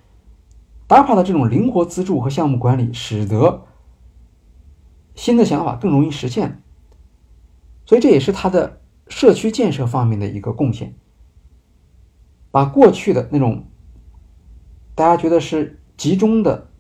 [0.89, 3.67] ，DAPA 的这种灵活资助和项目管理，使得
[5.15, 6.61] 新的想法更容易实现。
[7.87, 10.95] 所以这也是它的社区建设方面的一个贡献。
[12.51, 13.65] 把过去的那种
[14.95, 16.72] 大家觉得是集中的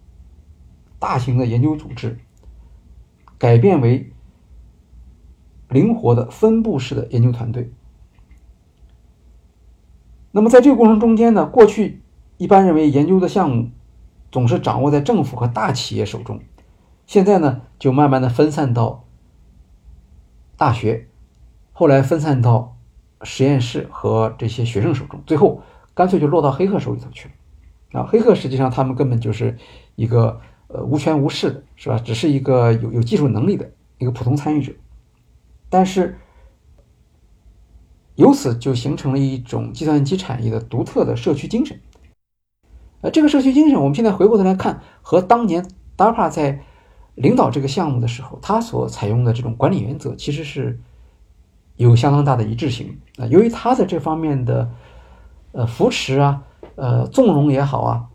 [1.02, 2.20] 大型的研究组织，
[3.36, 4.12] 改变为
[5.68, 7.72] 灵活的分布式的研究团队。
[10.30, 12.00] 那么在这个过程中间呢，过去
[12.36, 13.70] 一般认为研究的项目
[14.30, 16.40] 总是掌握在政府和大企业手中，
[17.06, 19.04] 现在呢就慢慢的分散到
[20.56, 21.08] 大学，
[21.72, 22.76] 后来分散到。
[23.24, 25.62] 实验室和这些学生手中，最后
[25.94, 28.00] 干脆就落到黑客手里头去了。
[28.00, 29.56] 啊，黑客实际上他们根本就是
[29.94, 30.40] 一个
[30.72, 31.98] 呃无权无势的，是吧？
[31.98, 34.72] 只是一个有有技术能力的一个普通参与者。
[35.68, 36.18] 但是
[38.16, 41.78] 由此就形成了一种计算机产业的独特的社区精神。
[43.00, 46.62] 呃，这个社区精神，我们现在回过头来看，和当年 DARPA 在
[47.14, 50.80] 领导这个项目的时候，他所采用的这种管理原则，其实是。
[51.76, 54.70] 有相当大的一致性啊，由于他在这方面的
[55.52, 56.44] 呃扶持啊，
[56.76, 58.08] 呃纵容也好啊，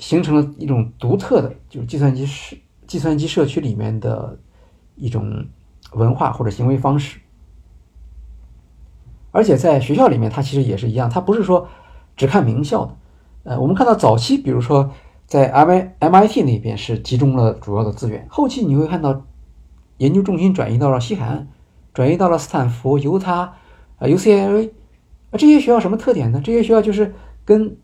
[0.00, 2.56] 形成了一种独特的，就是计算机社
[2.88, 4.36] 计算机社区里面的
[4.96, 5.46] 一种
[5.92, 7.20] 文化或者行为方式。
[9.30, 11.68] 而且在学校里面，它其实也是一样，它不是说
[12.16, 12.96] 只看名校的。
[13.44, 14.90] 呃，我们看到早期，比如说
[15.26, 19.22] 在 M M I T 那边是集中了主要的资源，后期你会看到
[19.98, 21.46] 研究重心转移到了西海岸。
[21.92, 23.40] 转移到了斯坦福、犹他、
[23.98, 24.70] 啊 UCLA，
[25.30, 26.40] 啊这些学校什么特点呢？
[26.42, 27.12] 这些学校就是
[27.44, 27.76] 跟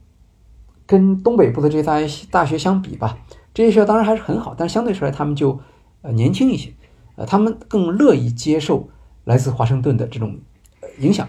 [0.86, 3.18] 跟东北部的这些大学大学相比吧，
[3.52, 5.60] 这些学校当然还是很好，但是相对说来他们就
[6.02, 6.72] 呃年轻一些，
[7.16, 8.88] 呃他们更乐意接受
[9.24, 10.38] 来自华盛顿的这种
[10.98, 11.28] 影响，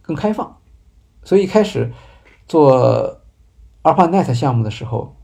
[0.00, 0.56] 更开放。
[1.24, 1.92] 所以一开始
[2.46, 3.20] 做
[3.82, 5.16] ARPANET 项目的时候，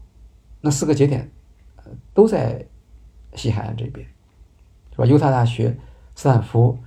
[0.60, 1.30] 那四个节点
[1.76, 2.66] 呃都在
[3.34, 4.06] 西海岸这边，
[4.90, 5.06] 是吧？
[5.06, 5.78] 犹他大学。
[6.14, 6.78] 斯坦福、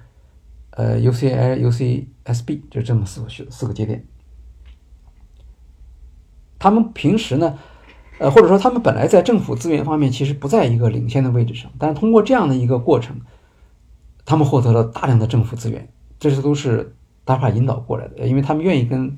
[0.69, 4.05] 呃 UCL、UCSB 就这么四个学四个节点。
[6.57, 7.57] 他们平时呢，
[8.17, 13.19] 呃，或者说他们本来在政府资源方面其实不在一个领先的位置上，但是通过这样的一个过程，
[14.25, 15.89] 他们获得了大量的政府资源，
[16.19, 19.17] 这些都是达瓦引导过来的，因为他们愿意跟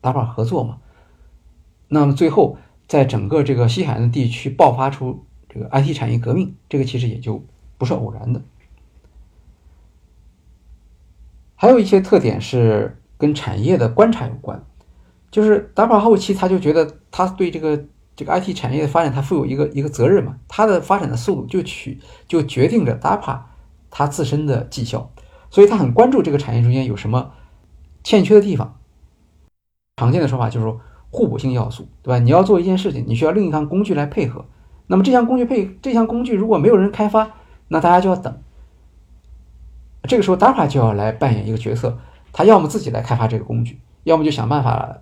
[0.00, 0.78] 达瓦合作嘛。
[1.88, 7.44] 那么最后，在整个这个西海岸地区爆发出这个 IT 产业革命，这个其实也就
[7.76, 8.40] 不是偶然的。
[11.54, 14.64] 还有一些特点是跟产业的观察有关，
[15.32, 23.40] 就是达瓦后期他就觉得他对这个这个 IT 产业的发展，他负有一个一个责任嘛，他的发展的速度就取就决定着 DARPA
[23.90, 25.10] 它自身的绩效，
[25.50, 27.32] 所以他很关注这个产业中间有什么
[28.04, 28.78] 欠缺的地方。
[29.96, 30.74] 常见的说法就是
[31.10, 32.18] 互补性要素，对吧？
[32.18, 34.46] 你要做一件事情，你需要另一项工具来配合，
[34.86, 37.32] 那么这项工具配这项工具如果没有人开发，
[37.68, 38.42] 那大家就要等。
[40.08, 41.98] 这个时候 DAPA 就要来扮演一个角色，
[42.32, 44.98] 他要么自己来开发这个工具，要么就想办法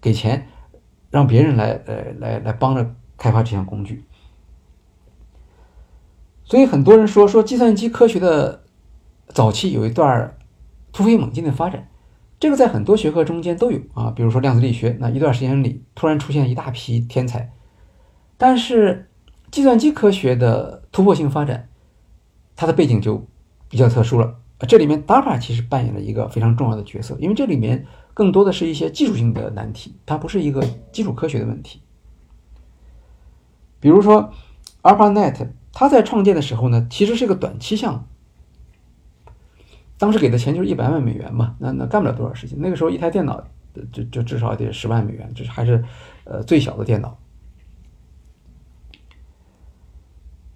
[0.00, 0.48] 给钱，
[1.10, 4.04] 让别人来呃来来帮着开发这项工具。
[6.44, 8.64] 所以很多人说说计算机科学的
[9.28, 10.36] 早期有一段
[10.92, 11.88] 突飞猛进的发展，
[12.38, 17.52] 这个在很多学科中间都有啊，比如说量子力学，那一段时间里突然出现一大批天才，
[18.36, 19.10] 但是
[19.50, 21.68] 计算机科学的突破性发展，
[22.54, 23.26] 它的背景就。
[23.68, 24.36] 比较特殊了，
[24.68, 27.84] 这里面 DARPA 其实扮演了一个非常重要的角色，因为这里面
[28.16, 31.82] 更多的是一些技术性的难题，它不是一个基础科学的问题。
[33.78, 34.32] 比如说
[34.80, 38.00] ARPANET，它在创建的时候呢，其实是一个短期项目，
[39.98, 42.56] 当时给的钱就是一百万美元嘛，那那干不了多少事情。
[42.58, 43.44] 那个时候一台电脑
[43.92, 45.84] 就就至少得十万美元，这是还是
[46.24, 47.18] 呃最小的电脑。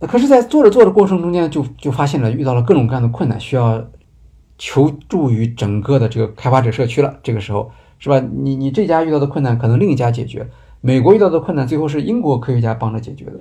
[0.00, 3.86] 可是，在做着做着过程中间，就就发现了遇到了各种各样的困难，需要
[4.60, 7.18] 求助于整个的这个开发者社区了。
[7.22, 8.20] 这个时候，是吧？
[8.20, 10.44] 你你这家遇到的困难，可能另一家解决；
[10.82, 13.40] 美国遇到的困难，最后是英国科学家帮着解决的。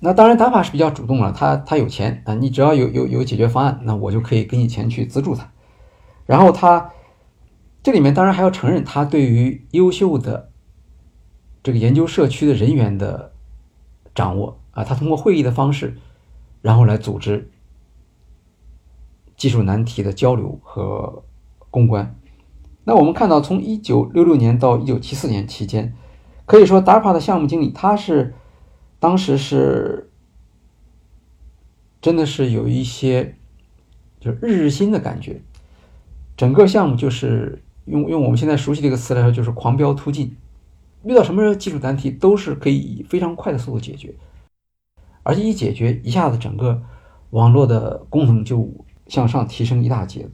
[0.00, 5.52] 那当然，达法是比较主动了，他他有钱啊，你只要有有有解决方案，那我就可以给你钱去资助他。
[6.24, 6.90] 然后他
[7.82, 10.50] 这里面当然还要承认，他对于优秀的。
[11.62, 13.32] 这个研究社区的人员的
[14.14, 15.96] 掌握啊，他通过会议的方式，
[16.62, 17.50] 然后来组织
[19.36, 21.22] 技术难题的交流和
[21.70, 22.14] 攻关。
[22.84, 25.94] 那我们看到，从一九六六年到一九七四年期间，
[26.44, 28.34] 可以说 DARPA 的项目经理他是
[28.98, 30.10] 当时是
[32.00, 33.36] 真的是有一些
[34.20, 35.42] 就是日日新的感觉，
[36.36, 40.36] 整个项目就是用用我们现在熟悉的一个词来说，就是狂飙突进。
[41.04, 44.14] 遇到什么技术难题都是可以以非常快的速度解决，
[45.22, 46.82] 而且一解决一下子整个
[47.30, 48.68] 网络的功能就
[49.08, 50.28] 向上提升一大截。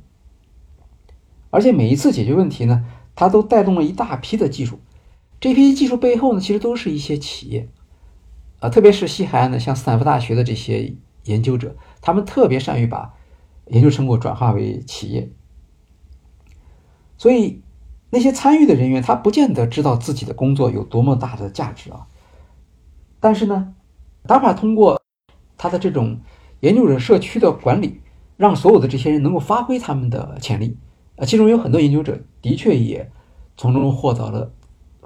[1.51, 4.81] 而且每一次解决问题呢，它都带动了一大批的技术，
[5.41, 7.69] 这批技术背后呢，其实都是一些企业，
[8.61, 13.15] 啊，特别是西海岸的像斯坦福大学的这些研究者，他们特别善于把
[13.67, 15.31] 研究成果转化为企业，
[17.17, 17.63] 所以。
[18.15, 22.07] 那些参与的人员，他不见得知道自己的工作有多么大的价值啊。
[23.21, 23.75] 但是呢
[24.25, 25.03] ，DARPA 通过
[25.57, 26.21] 他的这种
[26.61, 28.02] 研究者社区的管理，
[28.43, 30.77] 让所有的这些人能够发挥他们的潜力。
[31.15, 33.09] 呃，其中有很多研究者的确也
[33.57, 34.51] 从中获得了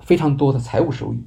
[0.00, 1.22] 非常多的财务收益。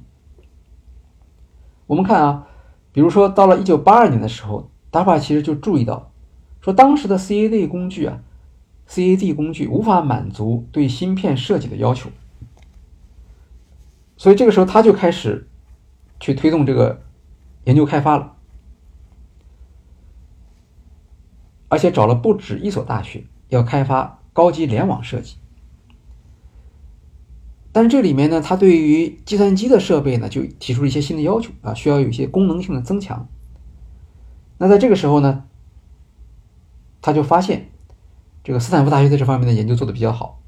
[1.86, 2.48] 我们看啊，
[2.92, 6.10] 比如说到了1982年的时候，DARPA 其实就注意到，
[6.60, 8.20] 说当时的 CAD 工具啊。
[8.88, 12.10] CAD 工具无法满足对芯片设计的要求，
[14.16, 15.46] 所以这个时候他就开始
[16.18, 17.00] 去推动这个
[17.66, 18.34] 研究开发了，
[21.70, 25.36] 而且找了不止一所大学要开发高级联网设计。
[27.72, 33.26] 但是这里面呢，他对于计算机的设备呢，就提出了一些新的要求啊，需要有一些功能性的增强。
[34.58, 35.44] 那在这个时候呢，
[37.00, 37.68] 他就发现。
[38.42, 40.40] 这个斯坦福大学在这方面的研究做的比较好，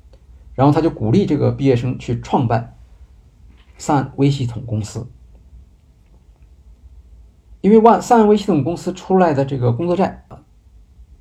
[0.54, 2.74] 然后他就鼓励这个毕业生去创办
[3.78, 5.06] Sun 微系统公司，
[7.60, 10.21] 因为万 Sun 微系统公司出来的这个工作站，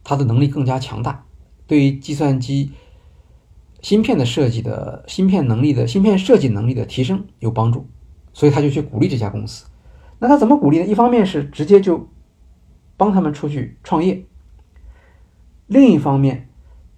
[0.04, 1.26] 它的能力更加强大，
[1.68, 2.72] 对于计算机
[3.82, 7.88] 芯片的设计的芯片能力的芯片设计能力的提升有帮助，
[8.34, 9.66] 所以他就去鼓励这家公司。
[10.20, 10.86] 那他怎么鼓励呢？
[10.86, 12.08] 一方面是直接就
[12.96, 14.26] 帮他们出去创业，
[15.68, 16.48] 另一方面。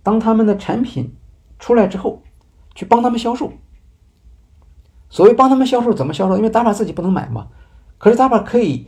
[0.05, 1.15] 当他们的产品
[1.57, 2.21] 出来之后，
[2.75, 3.53] 去帮他们销售。
[5.09, 6.35] 所谓帮他们销售，怎么销售？
[6.35, 7.47] 因为扎法自己不能买嘛，
[7.97, 8.87] 可是扎法可以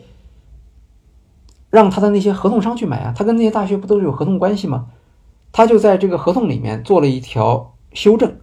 [1.75, 3.13] 让他的那些合同商去买啊。
[3.13, 4.87] 他跟那些大学不都是有合同关系吗？
[5.51, 8.37] 他就在这个合同里面做了一条修正，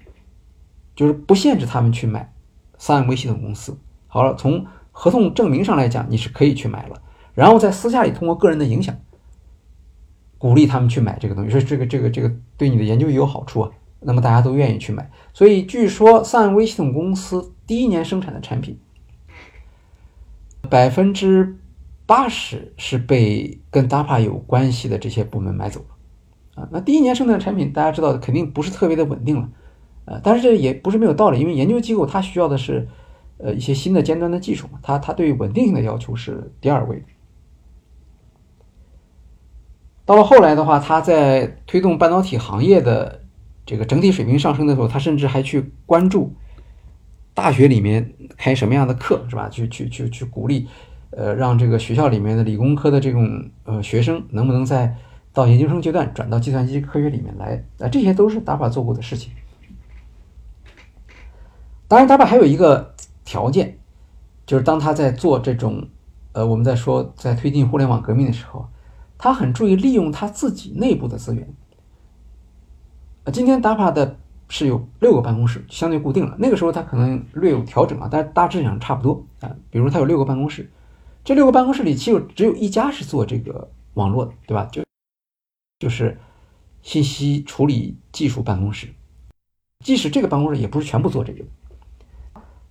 [0.95, 2.33] 就是不限制他们去买
[2.77, 3.79] 三安微系统公司。
[4.07, 7.01] 好了，从合同证明上来讲，你是可以去买了，
[7.35, 8.95] 然后在私下里通过个人的影响，
[10.37, 13.71] 鼓励他们去买这个东西，说这个这个这个对你的研究也有好处啊。
[14.05, 18.77] 那么大家都愿意去买，所以据说三安微系统公司第一年生产的产品，
[20.69, 21.57] 百分之
[22.13, 26.69] 八十是被跟 DAPA 有关系的这些部门买走了啊。
[26.71, 29.49] 那第一年生产的产品，大家知道肯定不是特别的稳定了，
[30.05, 32.87] 呃，但是这也不是没有道理，因为研究机构它需要的是
[33.39, 37.07] 呃一些新的尖端的技术嘛，它它对稳定性的要求是第二位的。
[40.05, 43.21] 到了后来的话，它在推动半导体行业的。
[43.65, 46.35] 这个整体水平上升的时候，他甚至还去关注
[47.33, 49.49] 大学里面开什么样的课，是吧？
[49.49, 50.67] 去去去去鼓励，
[51.13, 54.97] 呃，让这个学校里面的理工科的这种呃学生能不能在
[55.33, 57.65] 到研究生阶段转到计算机科学里面来？
[57.79, 59.33] 啊，这些都是达法做过的事情。
[61.87, 62.95] 当然，达法还有一个
[63.25, 63.79] 条件，
[64.47, 65.87] 就是当他在做这种
[66.33, 68.67] 呃，我们在说在推进互联网革命的时候，
[69.19, 71.55] 他很注意利用他自己内部的资源。
[73.25, 74.17] 啊，今天达巴的
[74.49, 76.35] 是有六个办公室，相对固定了。
[76.39, 79.55] 那个时候他可能略有调整啊，但大致上差不多啊。
[79.71, 80.71] 比如他有六个办公室，
[81.25, 84.65] 这六个办公室里其实只有一家是做这个网络的，对吧？
[84.73, 84.83] 就
[85.79, 86.19] 就是
[86.83, 88.89] 信息处理技术办公室。
[89.85, 91.45] 即使这个办公室也不是全部做这个，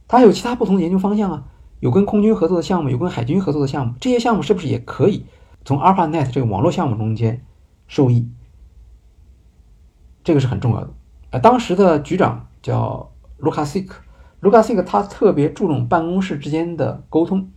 [0.08, 1.44] 它还有其他不同的研究方向啊，
[1.80, 3.94] 有跟空军合作的项目，有跟海军合作的项目。
[4.00, 5.26] 这些项目是不是也可以
[5.64, 7.46] 从 ARPANET 这个网络项目中间
[7.88, 8.30] 受益？
[10.24, 10.94] 这个是很重要的，
[11.32, 14.02] 呃，当时的局长叫卢卡西克，
[14.40, 17.50] 卢卡西克他特别注重办公室之间的沟通，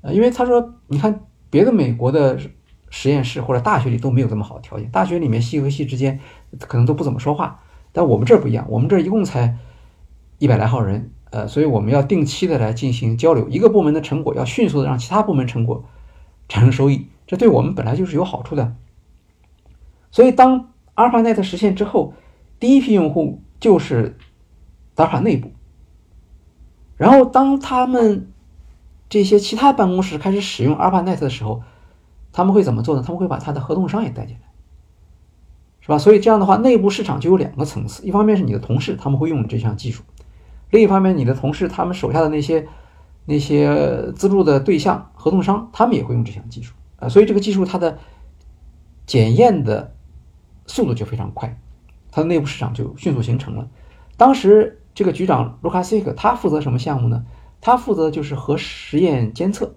[0.00, 2.38] 呃，因为他说，你看别的美国的
[2.90, 6.20] 实验室或者大学里都没有这么好的条件，大学里面系和系之间
[6.60, 7.60] 可能都不怎么说话，
[7.92, 9.56] 但我们这儿不一样，我们这儿一共才
[10.38, 15.84] 一百来号人，呃，所以我们要定期的来进行交流，一个部门的成果要迅速的让其他部门成果
[16.48, 18.74] 产生收益，这对我们本来就是有好处的，
[20.10, 20.70] 所以当。
[20.98, 22.12] ARPANET 实现之后，
[22.58, 24.18] 第一批用户就是
[24.96, 25.52] DARPA 内部。
[26.96, 28.32] 然后，当他们
[29.08, 31.62] 这些其他办公室开始使用 ARPANET 的时候，
[32.32, 33.02] 他们会怎么做呢？
[33.04, 34.42] 他们会把他的合同商也带进来，
[35.80, 35.98] 是吧？
[35.98, 40.02] 所以这样的话，内部市场就有两个层次：一方面是你的同事他们会用这项技术，
[40.70, 42.66] 另一方面你的同事他们手下的那些
[43.24, 47.08] 那些资助的对象合同商，他们也会用这项技术啊。
[47.08, 47.98] 所以这个技术它的
[49.06, 49.94] 检验的。
[50.70, 51.58] 速度就非常快，
[52.10, 53.70] 它的内部市场就迅速形成了。
[54.18, 57.24] 当时这个局长卢卡西克他负责什么项目呢？
[57.60, 59.74] 他负责就是核实验监测。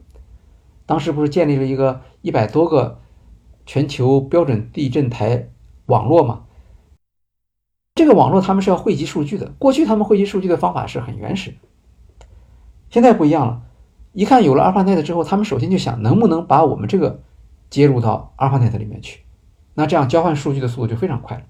[0.86, 3.00] 当时不是建立了一个一百多个
[3.66, 5.50] 全球标准地震台
[5.86, 6.44] 网络吗？
[7.96, 9.54] 这个网络他们是要汇集数据的。
[9.58, 11.56] 过去他们汇集数据的方法是很原始，
[12.90, 13.62] 现在不一样了。
[14.14, 17.22] 一看有了 ARPANET 之后，他们首先就想能不能把我们这个
[17.70, 19.22] 接入到 ARPANET 里面去。
[19.74, 21.44] 那这样交换数据的速度就非常快了，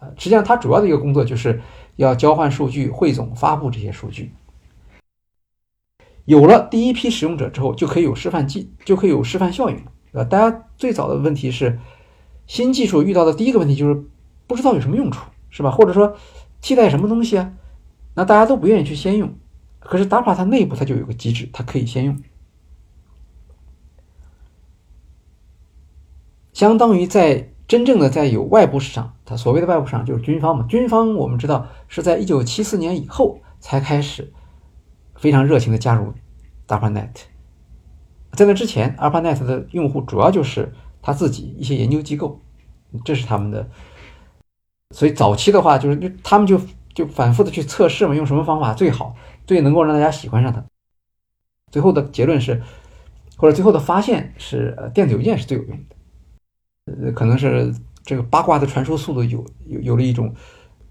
[0.00, 1.62] 呃，实际上它主要的一个工作就是
[1.96, 4.34] 要交换数据、汇总、发布这些数据。
[6.24, 11.78] 有了第一批使用者之后，就可以有示范技，就可以有示范效应了，呃，大家最早的问题是，
[12.46, 14.04] 新技术遇到的第一个问题就是
[14.46, 15.70] 不知道有什么用处，是吧？
[15.70, 16.16] 或者说
[16.60, 17.52] 替代什么东西啊？
[18.14, 19.34] 那大家都不愿意去先用，
[19.78, 22.22] 可是 DAPA 它内部它就有个机制，它可以先用，
[26.52, 27.48] 相当于在。
[27.68, 30.66] 真正的在有外部市场，它所谓的外部市场就是军方嘛。
[30.68, 34.30] 军方我们知道是在一九七四年以后才开始
[35.22, 36.12] 非常热情的加入
[36.66, 37.10] DARPANET。
[38.32, 42.40] 在那之前，ARPANET 的用户主要就是他自己一些研究机构，
[43.04, 43.70] 这是他们的。
[44.90, 46.60] 所以早期的话，就是他们就
[46.92, 49.14] 就反复的去测试嘛，用什么方法最好，
[49.46, 50.64] 最能够让大家喜欢上它。
[51.70, 52.60] 最后的结论是，
[53.36, 55.96] 或者最后的发现是，呃，电子邮件是最有用的。
[56.86, 57.72] 呃，可能是
[58.02, 60.34] 这个八卦的传输速度有有有了一种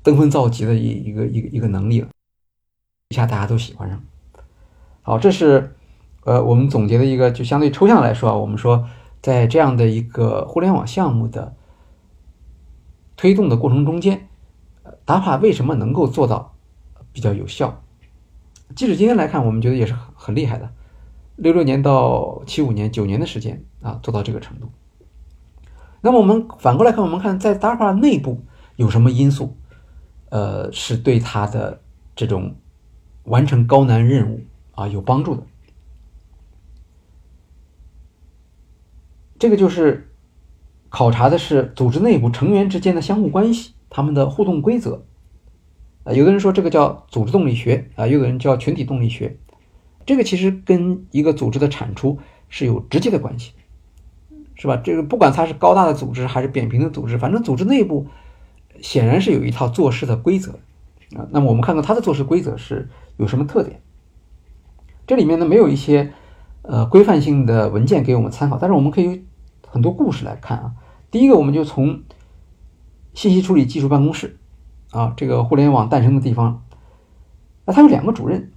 [0.02, 2.08] 登峰造极的一一个一个一个能力了，
[3.10, 4.02] 一下大家都喜欢上。
[5.02, 5.76] 好，这是
[6.24, 8.88] 呃我们总结的一个就相对抽象来说啊，我们说
[9.22, 11.56] 在这样的一个互联网项目的
[13.16, 14.28] 推动的过程中间，
[15.06, 16.56] 达法为什么能够做到
[17.12, 17.84] 比较有效？
[18.76, 20.72] 即使今天来看，我们觉得也是很很厉害的，
[21.36, 24.70] 六六年到七五年九年的时间啊，做到这个程度。
[26.02, 28.42] 那么我们反过来看，我们看在 DARPA 内部
[28.76, 29.58] 有什么因素，
[30.30, 31.82] 呃，是对它的
[32.16, 32.56] 这种
[33.26, 34.42] 完成高难任务
[34.82, 35.44] 啊有帮助的。
[39.38, 40.12] 这个就是
[40.90, 45.06] 考察的是组织内部成员之间的相互关系，他们的互动规则，
[46.04, 49.38] 啊，有的人说这个叫组织动力学啊，有的人叫群体动力学。
[50.06, 52.20] 这个其实跟一个组织的产出
[52.50, 53.54] 是有直接的关系，
[54.56, 54.78] 是吧？
[54.78, 58.08] 这个不管它是高大的组织还是扁平的组织，反正组织内部
[58.82, 60.52] 显然是有一套做事的规则
[61.16, 61.26] 啊。
[61.32, 63.82] 那么我们看看它的做事规则是有什么特点？
[65.12, 66.14] 这里面呢没有一些
[66.62, 69.22] 呃规范性的文件给我们参考，但是我们可以有
[69.68, 70.72] 很多故事来看啊。
[71.12, 72.04] 第一个，我们就从
[73.14, 74.40] 信息处理技术办公室
[74.92, 76.64] 啊，这个互联网诞生的地方，
[77.66, 78.54] 那它有两个主任。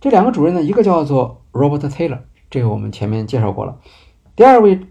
[0.00, 3.80] 这两个主任呢，一个叫做 Robert Taylor，这个我们前面介绍过了。
[4.36, 4.86] 第二位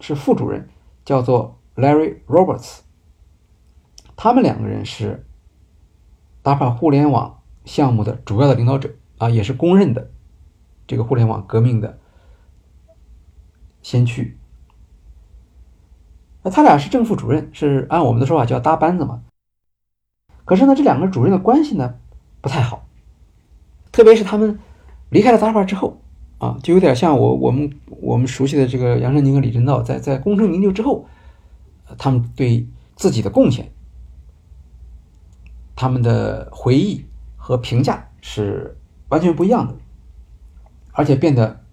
[0.00, 0.68] 是副主任，
[1.04, 2.80] 叫做 Larry Roberts。
[4.16, 5.24] 他们两个人是
[6.42, 8.90] 打发互联网项目的主要的领导者
[9.24, 10.10] 啊，也是公认的
[10.86, 11.98] 这个互联网革命的
[13.80, 14.36] 先驱。
[16.42, 19.22] 那他俩是正副主任，是按我们的说法叫搭班子嘛。
[20.44, 21.94] 可是呢，这两个主任的关系呢
[22.42, 22.86] 不太好。
[23.90, 24.58] 特别是他们
[25.08, 26.02] 离开了 DARPA 之后
[26.36, 27.72] 啊，就有点像我我们
[28.02, 31.06] 我们熟悉的这个杨振宁和李政道在在功成名就之后，
[31.96, 33.72] 他们对自己的贡献、
[35.74, 37.06] 他们的回忆
[37.36, 38.76] 和评价是
[39.08, 39.76] 完全不一样的，
[40.92, 41.64] 而且变得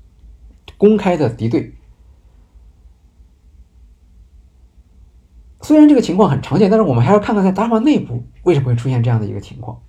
[0.78, 1.76] 公开的敌对。
[5.62, 9.82] 虽然这个情况很常见，但是我们还要看看在 DARPA 内部为什么会出现这样的一个情况。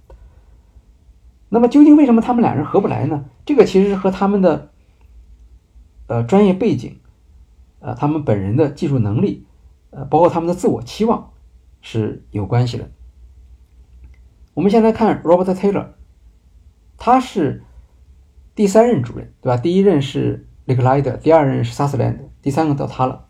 [1.48, 3.24] 那么究竟为什么他们两人合不来呢？
[3.44, 4.70] 这个其实是和他们的
[6.06, 7.00] 呃专业背景，
[7.80, 9.46] 呃他们本人的技术能力，
[9.90, 11.32] 呃包括他们的自我期望
[11.80, 12.90] 是有关系的。
[14.54, 15.88] 我们先来看 Robert Taylor，
[16.96, 17.62] 他是
[18.54, 19.56] 第三任主任，对吧？
[19.56, 23.26] 第一任是 l i k e l i d e r 第二任是 Sutherland，第三个到他了。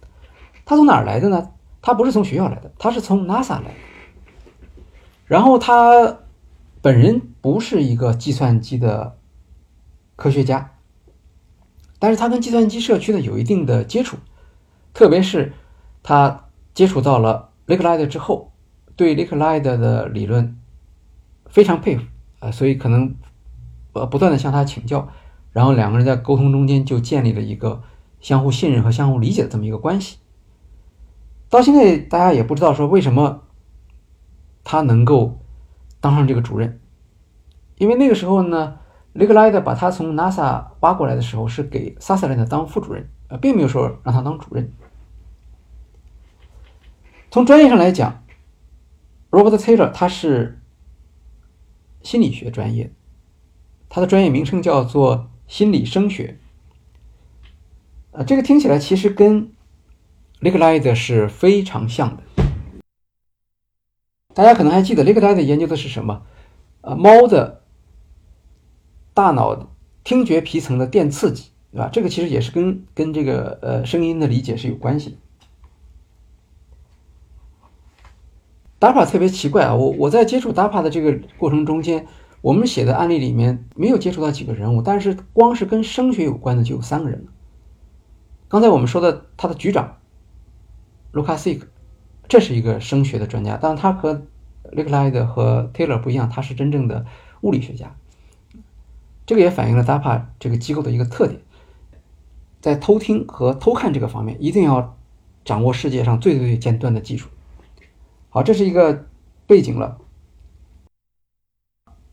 [0.64, 1.50] 他从哪儿来的呢？
[1.80, 3.74] 他不是从学校来的，他是从 NASA 来的。
[5.26, 6.18] 然后他。
[6.84, 9.16] 本人不是一个计算机的
[10.16, 10.72] 科学家，
[12.00, 14.16] 但是他跟计算机社区呢有一定的接触，
[14.92, 15.52] 特别是
[16.02, 18.50] 他接触到了 l i k e l i d e 之后，
[18.96, 20.58] 对 l i k e l i d e 的理论
[21.46, 22.02] 非常佩服
[22.40, 23.14] 啊，所以可能
[23.92, 25.08] 呃不断的向他请教，
[25.52, 27.82] 然后两个人在沟通中间就建立了一个
[28.20, 30.18] 相互信任和相互理解的这么一个关系。
[31.48, 33.42] 到现在大家也不知道说为什么
[34.64, 35.38] 他能够。
[36.00, 36.80] 当上这个主任，
[37.76, 38.76] 因为那个时候呢，
[39.12, 44.72] 雷克莱德把他从 NASA 挖过来的时候，是给萨瑟兰的当副主任，呃，并没有说让他当主任。
[47.30, 48.24] 从专业上来讲
[49.30, 50.60] ，Robert Taylor 他是
[52.02, 52.92] 心理学专业，
[53.94, 56.38] 它的专业名称叫做心理声学。
[58.12, 59.52] 呃，这个听起来其实跟
[60.40, 62.22] 雷克莱德是非常像的。
[64.32, 66.22] 大家可能还记得雷克莱德研究的是什么？
[66.80, 67.60] 呃，猫的
[69.12, 69.68] 大脑
[70.02, 71.90] 听觉皮层的电刺激，对吧？
[71.92, 75.16] 这个其实也是跟跟这个呃声音的理解是有关系的。
[78.80, 82.06] DAPA 特别奇怪啊，我我在接触 DAPA 的这个过程中间，
[82.42, 87.26] 我们写的案例里面没有接触到几个人物，但是光是跟声学有关的就有三个人。
[88.48, 89.96] 刚才我们说的他的局长
[91.12, 91.66] 卢卡西克。
[92.28, 94.22] 这是一个声学的专家，但他和
[94.62, 97.04] l i k e l i d 和 Taylor 不一样，他是真正的
[97.42, 97.94] 物理学家。
[99.26, 101.40] 这个也反映了 DAPA 这个机构的一个特点，
[102.62, 104.96] 在偷听和偷看这个方面，一定要
[105.44, 107.28] 掌握世界上最最最尖端的技术。
[108.30, 109.06] 好，这是一个
[109.46, 109.98] 背景了。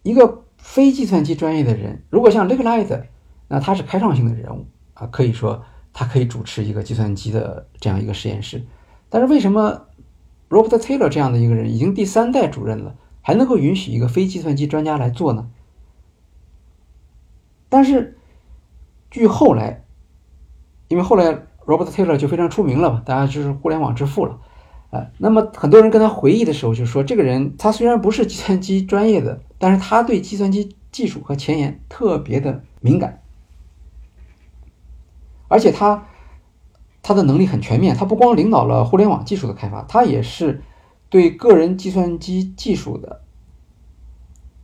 [0.04, 3.04] 一个非计算机专业的人，如果像 l i k e l i d
[3.48, 8.64] 那他是开创性的人物啊，可以说他可以主持一个计算机的这样一个实验室。
[9.10, 9.88] 但是为什么
[10.50, 15.50] ？Robert Taylor 这样的一个人已经第三代主任了，还能够允许一个非计算机专家来做呢？
[17.70, 18.18] 但是，
[19.12, 19.86] 据后来，
[20.88, 21.26] 因为后来
[21.66, 24.40] Robert Taylor 就非常出名了嘛，大家就是互联网之父了，
[24.92, 33.22] 呃，那么很多人跟他回忆的时候就说，这个人他虽然不是计算机专业的，但是他对计算机技术和前沿特别的敏感，
[35.48, 36.06] 而且他。
[37.02, 40.62] 他的能力很全面，他不光领导了互联网技术的开发，他也是
[41.10, 43.22] 对个人计算机技术的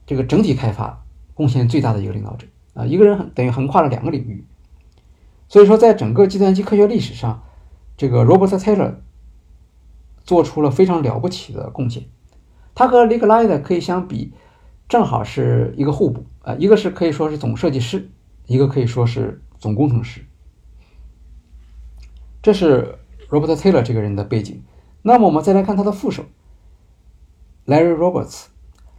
[0.06, 1.04] 这个整体开发
[1.34, 2.46] 贡献最大的一个领导者
[2.76, 2.86] 啊！
[2.86, 4.46] 一个人很等于横跨了两个领域，
[5.48, 7.42] 所以说在整个计算机科学历史上，
[7.98, 8.96] 这个 Robert Taylor
[10.26, 12.04] 做出了非常了不起的贡献。
[12.74, 14.34] 他和 l i k e l i d 可以相比，
[14.90, 18.10] 正好是一个互补啊，一个是可以说是总设计师，
[18.48, 20.26] 一个可以说是总工程师。
[22.42, 22.98] 这是
[23.30, 24.62] Robert Taylor 这个人的背景。
[25.02, 26.26] 那么我们再来看他的副手
[27.66, 28.48] Larry Roberts。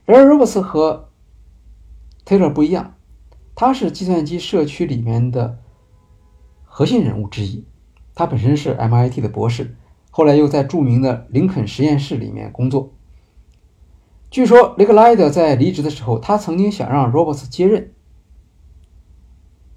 [0.07, 1.09] Larry，Roberts 和
[2.24, 2.95] Taylor 不一样，
[3.55, 5.59] 他是计算机社区里面的
[6.64, 7.64] 核心人物之一。
[8.14, 9.77] 他本身是 MIT 的博士，
[10.17, 12.95] 后来又在著名的林肯实验室里面工作。
[14.31, 17.93] 据说雷克莱德在离职的时候，他曾经想让 Roberts 接任，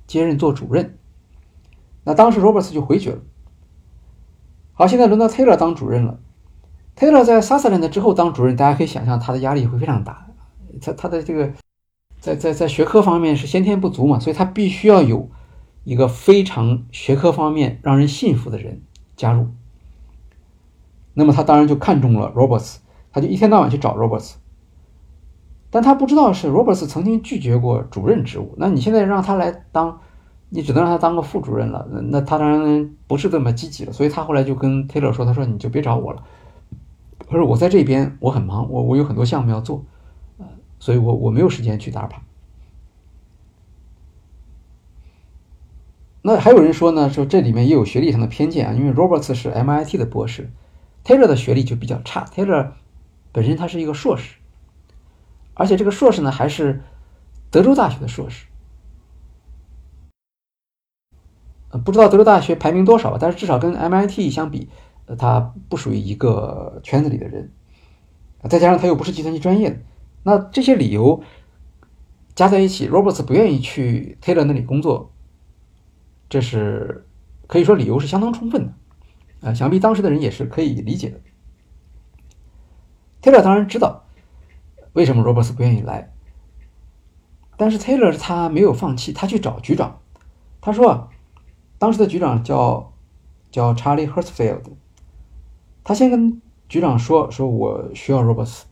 [0.08, 0.98] 接任做主任。
[2.06, 3.18] 那当时 Roberts 就回绝了。
[4.72, 6.22] 好，现在轮到 Taylor 当主任了。
[6.96, 10.26] Taylor 在 Sutherland 之后当主任，大家可以想象他的压力会非常大。
[10.82, 11.52] 他他的这个
[12.22, 15.30] 在在在学科方面是先天不足嘛，所以他必须要有。
[15.84, 18.82] 一个非常学科方面让人信服的人
[19.18, 19.48] 加入，
[21.20, 22.78] 那么他当然就看中了 Roberts，
[23.12, 24.36] 他就一天到晚去找 Roberts，
[25.70, 30.00] 但他不知道是 Roberts 曾经拒绝过主任职务，那你现在让他来当，
[30.48, 36.24] 你只能让他当个副主任了，那他当然不是这么积极了，所以他后来就跟 Taylor 说，他说你就别找我了，
[37.28, 39.84] 他说我在这边我很忙，我我有很多项目要做，
[40.38, 40.46] 呃，
[40.80, 42.10] 所以我我没有时间去打 a
[46.22, 50.50] 那还有人说呢，说这里面也有学历上的偏见啊，因为 Roberts 是 MIT 的博士
[51.10, 52.24] ，Taylor 的学历就比较差。
[52.26, 52.74] Taylor
[53.32, 54.36] 本身他是一个硕士，
[55.56, 56.84] 而且这个硕士呢还是
[57.50, 58.46] 德州大学的硕士。
[61.72, 64.70] 呃，不知道德州大学排名多少吧，但是至少跟 MIT 相比，
[65.08, 67.52] 呃，他不属于一个圈子里的人。
[68.48, 69.78] 再加上他又不是计算机专业的，
[70.22, 71.24] 那这些理由
[72.36, 75.12] 加在一起，Roberts 不愿意去 Taylor 那里工作。
[76.30, 77.08] 这是
[77.48, 78.74] 可以说理由是相当充分的，
[79.42, 81.20] 啊，想必当时的人也是可以理解的。
[83.22, 84.06] Taylor 当然知道
[84.94, 86.12] 为什么 Roberts 不愿意来，
[87.58, 90.00] 但是 Taylor 他没有放弃，他去找局长，
[90.62, 91.10] 他说，
[91.78, 92.94] 当时的局长叫
[93.52, 94.64] 叫 Charlie Hertzfeld，
[95.84, 98.64] 他先跟局长说，说我需要 Roberts，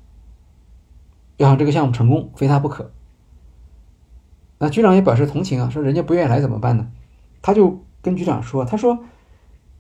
[1.38, 2.92] 要想这个项目成功，非他不可。
[4.60, 6.92] 那局长也表示同情啊，说人家不愿意来怎么办呢？
[7.42, 9.06] 他就跟局长说：“他说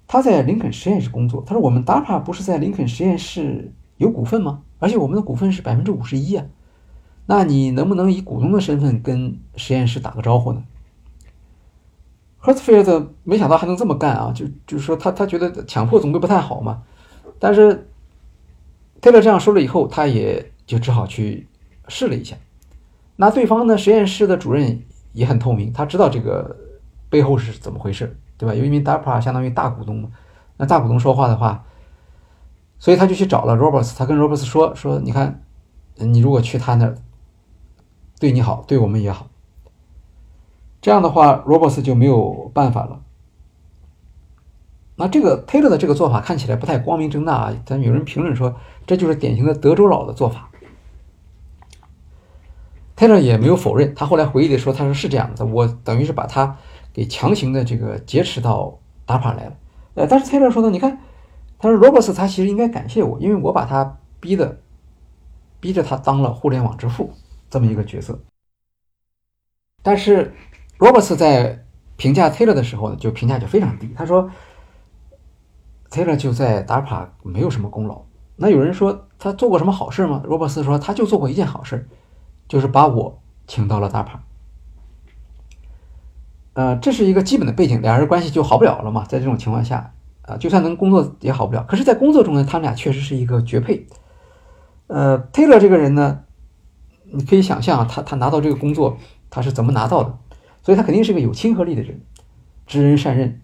[0.07, 1.43] 他在林肯实验室工作。
[1.45, 4.63] 他说我们 DAPA 不是在林肯实验室有股份吗？
[4.79, 6.45] 而且我们的股份是百分之五十一啊。
[7.25, 10.63] 那你能不能以股东的身份跟实验室打个招呼呢
[12.41, 14.31] ？”Hertzfeld 没想到还能这么干啊！
[14.33, 16.83] 就就是说他他觉得强迫总归不太好嘛。
[17.37, 17.89] 但是
[19.01, 21.47] Taylor 这样说了以后，他也就只好去
[21.89, 22.37] 试了一下。
[23.17, 24.81] 那对方呢，实验室的主任
[25.11, 26.55] 也很透明，他知道这个。
[27.09, 28.53] 背后是怎么回事，对吧？
[28.53, 30.09] 因为 DARPA 相当于大股东嘛，
[30.57, 31.65] 那大股东说话的话，
[32.77, 35.43] 所以他就去找了 Roberts，他跟 Roberts 说说，你看，
[35.95, 36.95] 你如果去他那儿，
[38.19, 39.27] 对你好，对我们也好。
[40.79, 43.01] 这样的话，Roberts 就没有办法了。
[44.95, 50.49] 那这个 Taylor 的这个做法看起来不太光明正大啊，但有人评论说，这就是典型的德州佬的做法。
[52.95, 56.57] Taylor 也没有否认，他后来回忆的说，他说是这样的，我等于是把他。
[56.97, 58.75] 给强行的这个劫持到
[59.05, 59.55] 达帕来了，
[59.93, 60.99] 呃，但是 Taylor 说呢，你看，
[61.59, 64.57] 他说 Roberts 他其实应该感谢我，因为我把他逼的，
[65.59, 67.13] 逼着他当了互联网之父
[67.51, 68.19] 这么一个角色。
[69.83, 70.33] 但是
[70.79, 71.63] Roberts 在
[71.97, 74.27] 评价 Taylor 的时候呢，就评价就非常低，他说
[75.91, 78.01] Taylor 就在 DARPA 没有什么功劳。
[78.37, 81.87] 那有人说他做过什么好事吗？Roberts 说他就做过一件好事，
[82.47, 84.17] 就是把我请到了 DARPA。
[86.57, 89.05] 呃，这是一个基本的背景，两人关系就好不了了嘛。
[89.05, 89.93] 在这种情况下，
[90.23, 91.63] 啊，就算能工作也好不了。
[91.69, 93.85] 可是，在工作中呢，他们俩确实是一个绝配。
[94.87, 96.21] 呃，Taylor 这个人呢，
[97.11, 98.97] 你可以想象他他拿到这个工作
[99.29, 100.17] 他是怎么拿到的，
[100.63, 102.01] 所以他肯定是个有亲和力的人，
[102.65, 103.39] 知人善任。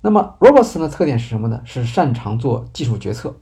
[0.00, 1.62] 那么，Roberts 呢，特点是什么呢？
[1.64, 3.36] 是擅长做技术决策。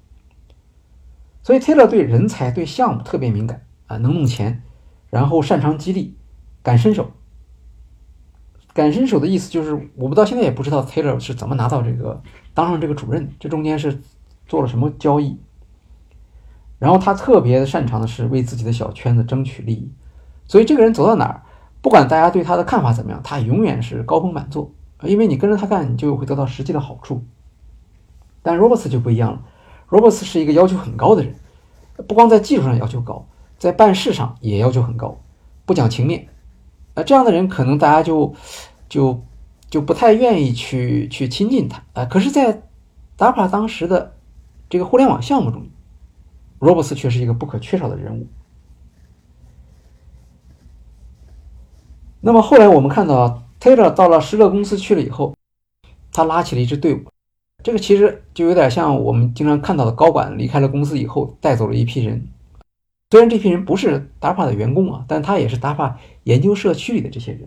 [1.42, 4.62] 所以，Taylor 对人才、对项目特别敏感啊，能弄钱，
[5.08, 6.18] 然后擅长激励，
[6.62, 7.12] 敢伸手。
[8.74, 12.22] 敢伸手的意思就是，我们到现在也不知道 Taylor 是怎么拿到这个
[12.54, 14.00] 当上这个主任，这中间是
[14.46, 15.38] 做了什么交易。
[16.78, 19.92] 然后他特别擅长的是为自己的小圈子争取利益，
[20.46, 21.42] 所以这个人走到哪儿，
[21.80, 27.22] 不管大家对他的看法怎么样，他永远是高朋满座，因为你跟着他干，你就会得到实际的好处。
[28.42, 29.42] 但 Roberts 就不一样了
[29.90, 31.36] ，Roberts 是一个要求很高的人，
[32.08, 35.20] 不光在技术上要求高，在办事上也要求很高，
[35.64, 36.26] 不讲情面。
[36.94, 38.34] 啊，这样的人可能大家就
[38.88, 39.22] 就
[39.70, 42.04] 就不太愿意去去亲近他啊。
[42.04, 42.62] 可是，在
[43.16, 44.14] 达帕当时的
[44.68, 45.66] 这个互联网项目中
[46.58, 48.26] 罗伯斯却是一个不可缺少的人物。
[52.20, 55.34] 那么后来我们看到 Taylor 到了施乐公司去了以后，
[56.12, 57.00] 他拉起了一支队伍。
[57.64, 62.28] 这个其实就有点像我们经常看到的高管离开了公司以后带走了一批人。
[63.12, 67.46] 虽然这批人不是 DAPA 的员工啊，但他也是 DAPA 研究社区里的这些人。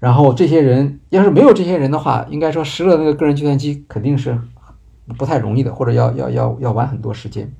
[0.00, 4.40] 然后这些人要是没有这些人的话，应该说拾了那个个人计算机肯定是
[5.16, 7.54] 不太容易的，或者要要要要玩很多时间。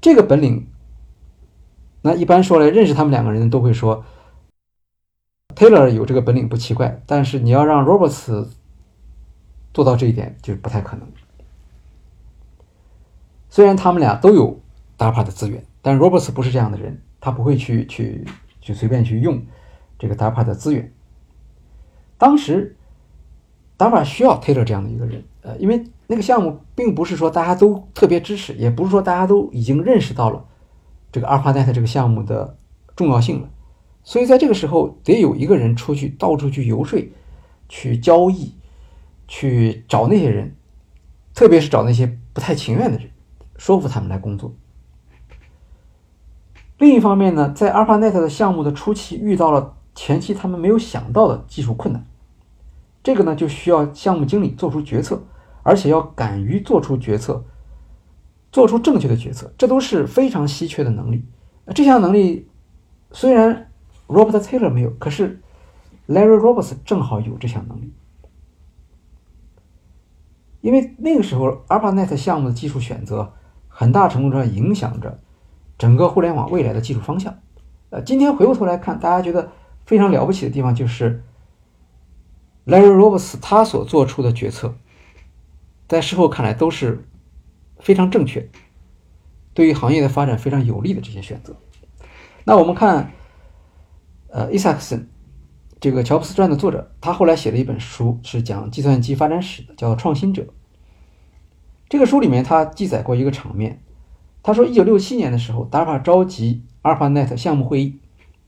[0.00, 0.66] 这个本领，
[2.02, 4.04] 那一般说来，认识他们两个人都会说
[5.54, 8.48] ，Taylor 有这个本领不奇怪，但是你要让 Roberts
[9.72, 11.06] 做到这一点就不太可能。
[13.48, 14.60] 虽然他们俩都有
[15.00, 18.22] DARPA 的资源，但 Roberts 不是这样的人，他不会去去
[18.60, 19.42] 去随便去用
[19.98, 20.92] 这个 DARPA 的资源。
[22.18, 22.76] 当时
[23.78, 30.44] ，DARPA 需要 Taylor 这样的一个人，呃，因为那个项目并不是说大家都特别支持，也不是说大家都已经认识到了
[31.10, 32.58] 这个 ARPANET 这个项目的
[32.94, 33.48] 重要性了，
[34.04, 37.00] 所以在这个时候得有一个人出去到处去游说、
[37.70, 38.54] 去交易、
[39.26, 40.54] 去找那些人，
[41.32, 43.08] 特别是找那些不太情愿的人，
[43.56, 44.54] 说服他们来工作。
[46.80, 52.06] 另一方面呢，在 ARPANET 的项目的初期遇到了前期他们没有想到的技术困难。
[53.02, 55.22] 这个呢，就需要项目经理做出决策，
[55.62, 57.44] 而且要敢于做出决策，
[58.50, 61.22] 做出正确的决策，这都是非常稀缺的能力。
[61.74, 62.48] 这项能力
[63.12, 63.70] 虽然
[64.06, 65.38] Robert Taylor 没有，可是
[66.08, 67.92] Larry Roberts 正好有这项能力。
[70.62, 73.34] 因为那个时候 ARPANET 项目的技术选择，
[73.68, 75.20] 很大程度上影响着
[75.80, 77.40] 整个互联网未来的技术方向。
[77.88, 79.50] 呃，今天回过头来看，大家觉得
[79.86, 81.24] 非常了不起的地方就是。
[82.66, 84.74] Larry Roberts 他所做出的决策，
[85.88, 87.08] 在事后看来都是
[87.78, 88.50] 非常正确，
[89.54, 91.56] 对于行业的发展非常有利的这些选择。
[92.44, 93.12] 那我们看，
[94.28, 95.06] 呃，Isaacson
[95.80, 100.42] 这个乔布斯传的作者，他后来写了一本书，是讲计算机发展史的，叫《创新者》。
[101.88, 103.82] 这个书里面他记载过一个场面，
[104.42, 107.98] 他说，一九六七年的时候，DARPA 召集 ARPANET 项目会议，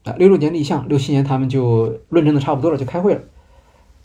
[0.04, 3.20] 啊，六六年立项，六七年他们就论证的差不多了，就开会了。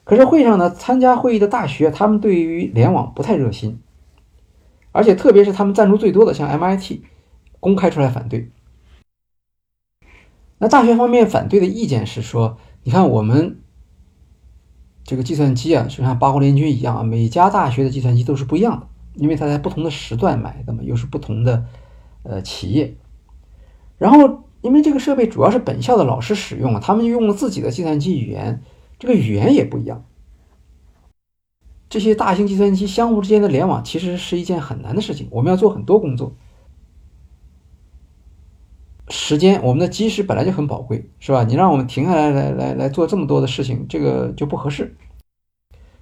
[0.04, 3.80] 可是会上呢，参加会议的大学，他们对于联网不太热心，
[4.92, 7.00] 而且特别是他们赞助最多的，像 MIT，
[7.60, 8.52] 公开出来反对。
[10.60, 13.60] 那大学方面反对的意见是说，你看我们
[15.04, 21.65] 这个计算机啊，就像八国联军一样啊，每家大学的计算机都是不一样的，因为它在不同的时段买的嘛，又是不同的
[22.24, 22.95] 呃企业。
[23.97, 28.61] 然后因为这个设备主要是本校的老师使用啊，他们用了自己的计算机语言。
[28.99, 30.05] 这个语言也不一样，
[31.88, 36.36] 这些大型计算机相互之间的联网其实是一件很难的事情，我们要做很多工作，
[39.09, 41.43] 时间我们的基石本来就很宝贵，是吧？
[41.43, 44.97] 你让我们停下来来来来做这么多的事情，这个就不合适。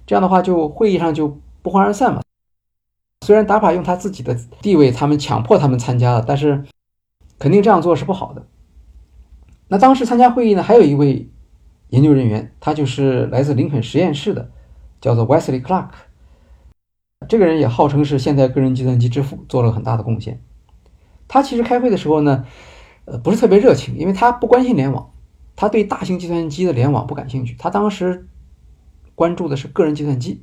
[0.06, 2.22] 这样的话，就会议上就不欢而散嘛。
[3.26, 6.64] 虽然达法用他自己的地位，他们强迫他们参加了，但是
[7.40, 8.46] 肯定这样做是不好的。
[9.66, 11.28] 那当时参加会议呢，还有一位。
[11.90, 14.50] 研究人员，他就是来自林肯实验室的，
[15.00, 15.90] 叫做 Wesley Clark。
[17.28, 20.42] 这个人也号称是现代个人计算机之父，做了很大的贡献。
[21.28, 22.44] 他其实开会的时候呢，
[23.04, 25.12] 呃，不是特别热情，因为他不关心联网，
[25.54, 27.54] 他对大型计算机的联网不感兴趣。
[27.56, 28.26] 他当时
[29.14, 30.42] 关注的是个人计算机。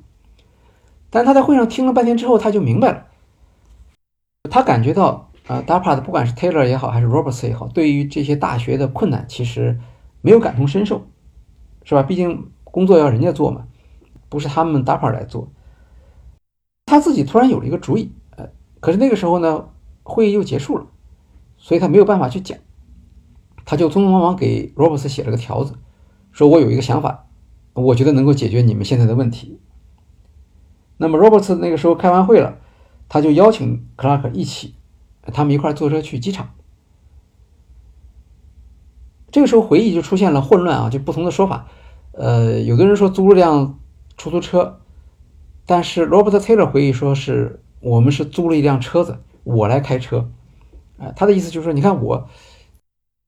[1.13, 3.05] 但他在会上听了半天之后，他就明白了，
[4.49, 9.79] 他感觉到啊，DARPA 的不管是 Taylor 也好，还是 Roberts 也好，对于这些大学的困难，其实
[10.21, 11.05] 没有感同身受。
[11.85, 12.01] 是吧？
[12.01, 13.67] 毕竟工作要人家做嘛，
[14.29, 15.49] 不是他们 DAPA 来做。
[16.85, 18.47] 他自己突然有了一个主意，呃，
[18.79, 19.67] 可是那个时候呢，
[20.01, 20.87] 会议又结束了，
[21.57, 22.57] 所以他没有办法去讲，
[23.65, 25.73] 他就匆匆忙忙给 Roberts 写了个条子，
[26.31, 27.27] 说我有一个想法，
[27.73, 29.59] 我觉得能够解决你们现在的问题。
[30.97, 32.57] 那么，Roberts 那个时候开完会了，
[33.09, 34.75] 他就邀请克拉克一起，
[35.33, 36.49] 他们一块坐车去机场。
[39.31, 41.67] 这个时候回忆就出现了混乱啊，就不同的说法。
[42.11, 43.79] 呃，有的人说租了辆
[44.15, 44.79] 出租车，
[45.65, 50.29] 但是 Robert Taylor 回忆说是我们是租了一辆车子，我来开车。
[50.99, 52.29] 啊，他的意思就是说，你看我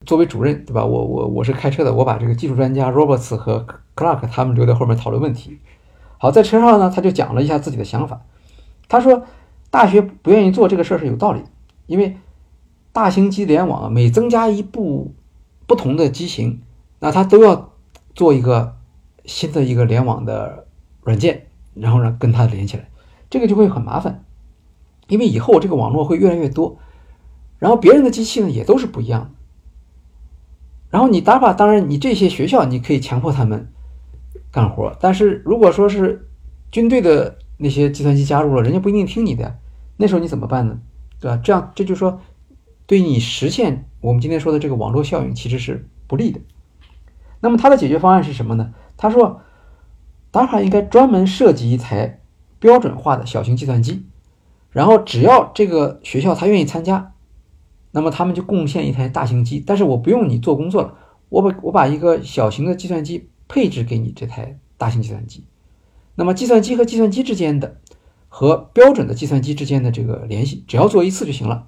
[0.06, 0.86] 作为主任，对吧？
[0.86, 5.60] 我我我是开车的，我把这个技术专家 Roberts 和 Clark 他们留在后面讨论问题。
[6.18, 8.22] 好，在车上呢，他就讲了一下自己的想法。
[8.88, 9.24] 他说，
[9.70, 11.42] 大学不愿意做这个事儿是有道理，
[11.88, 12.18] 因为
[12.92, 15.14] 大型机联网每增加一部。
[15.68, 16.62] 不同的机型，
[17.00, 17.72] 那它都要
[18.14, 18.78] 做一个
[19.26, 20.68] 新的一个联网的
[21.02, 22.88] 软件，然后呢跟它连起来，
[23.32, 24.24] 这个就会很麻烦，
[25.08, 26.78] 因为以后这个网络会越来越多，
[27.58, 29.30] 然后别人的机器呢也都是不一样的，
[30.92, 33.68] 然后你打法，当然你这些学校你可以强迫他们
[34.56, 36.30] 干活，但是如果说是
[36.72, 39.60] 军队的那些计算机加入了，人家不一定听你的，
[39.98, 40.80] 那时候你怎么办呢？
[41.20, 41.36] 对吧？
[41.44, 42.22] 这样这就说
[42.86, 46.40] 对你实现我们今天说的这个网络效应其实是不利的。
[47.42, 48.74] 那么它的解决方案是什么呢？
[48.96, 49.42] 他说
[50.32, 52.22] 达卡应该专门设计一台
[52.58, 54.06] 标准化的小型计算机，
[54.72, 57.12] 然后只要这个学校他愿意参加，
[57.92, 59.62] 那么他们就贡献一台大型机。
[59.68, 60.94] 但是我不用你做工作了，
[61.28, 65.46] 我把我把一个小型的计算机配置给你这台大型计算机。
[66.16, 67.82] 那么计算机和计算机之间的
[68.28, 71.68] 和标准的计算机之间的这个联系，只要做一次就行了。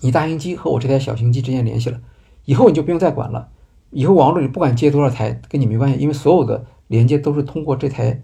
[0.00, 2.00] 你大型机和我这台小型机之间联系了，
[2.44, 3.50] 以后你就不用再管了。
[3.90, 8.22] 以后网络里不管接多少台，跟你没关系，因为所有的连接都是通过这台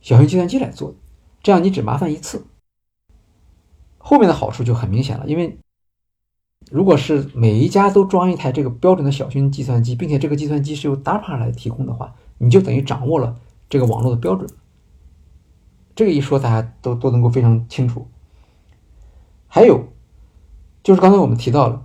[0.00, 0.96] 小型计算机来做的，
[1.42, 2.46] 这样你只麻烦一次。
[3.98, 5.58] 后面的好处就很明显了，因为
[6.70, 13.36] 如果是每一家都装一台这个标准的小型计算机，并且这个计算机是由 DARPA 来提供的话，你就等于掌握了
[13.68, 14.48] 这个网络的标准。
[15.94, 18.06] 这个一说，大家都都能够非常清楚。
[19.46, 19.88] 还有
[20.82, 21.84] 就是刚才我们提到了，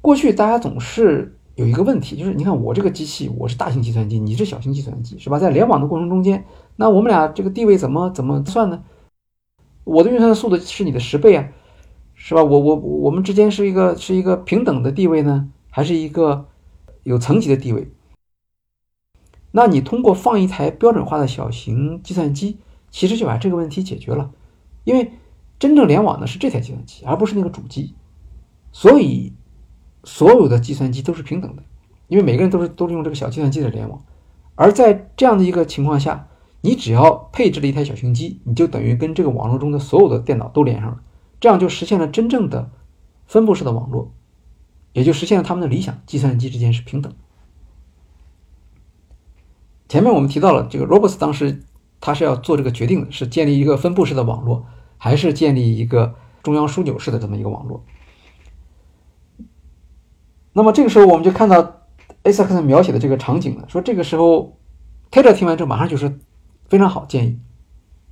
[0.00, 1.32] 过去大家总是。
[1.56, 5.38] 有一个问题，就是你看我这个机器，我是大型计算机，你是小型计算机，是吧？
[5.38, 6.44] 在联网的过程中间，
[6.76, 8.84] 那我们俩这个地位怎么怎么算呢？
[9.84, 11.48] 我的运算速度是你的十倍啊，
[12.28, 12.42] 是吧？
[12.42, 16.48] 我我我们之间是一个是一个平等的地位呢，还是一个
[17.04, 17.88] 有层级的地位？
[19.52, 22.58] 那你通过放一台标准化的小型计算机，
[22.90, 24.32] 其实就把这个问题解决了，
[24.82, 25.12] 因为
[25.60, 27.94] 真正联网的是这台计算机，而不是那个主机，
[28.72, 29.32] 所以。
[30.08, 31.64] 所有的计算机都是平等的，
[32.06, 34.00] 因为每个人都是都是用这个小计算机的联网，
[34.54, 36.28] 而在这样的一个情况下，
[36.60, 41.00] 你只要配置了一台小型机，你就等于跟这个网络中的所有的电脑都连上了，
[41.40, 42.70] 这样就实现了真正的
[43.26, 44.12] 分布式的网络，
[44.92, 47.12] 也就实现了他们的理想，计算机之间是平等。
[49.88, 51.62] 前面我们提到了这个 Robots 当时
[52.00, 54.66] 他是要做这个决定的，是建立一个分布式的网络，
[54.98, 57.84] 还是建立一个中央枢纽式的这么一个网络？
[60.52, 61.82] 那么这个时候，我们就看到
[62.22, 63.68] A 萨克森描写的这个场景了。
[63.68, 64.58] 说这个时候
[65.10, 66.12] ，Taylor 听完之后，马上就说
[66.68, 67.38] 非常好，建议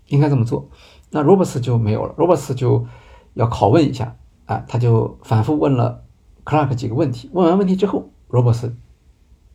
[0.08, 0.68] 应该这么做。
[1.10, 2.86] 那 Roberts 就没有了，Roberts 就
[3.34, 4.16] 要拷问一下，
[4.46, 6.04] 啊，他就反复问了
[6.44, 7.30] Clark 几个问题。
[7.32, 8.72] 问完问题之后，Roberts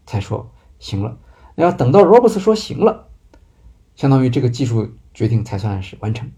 [0.06, 1.18] 才说行了。
[1.56, 3.08] 那要等到 Roberts 说行了，
[3.96, 6.32] 相当于这个技术决定才算是完成。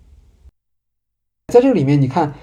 [1.48, 2.34] 在这个里面，你看。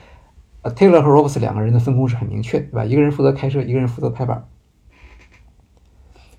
[0.60, 2.84] ，Taylor 和 Roberts 两个人的分工是很明确，对吧？
[2.84, 4.48] 一个人负责开车，一个人负责拍板。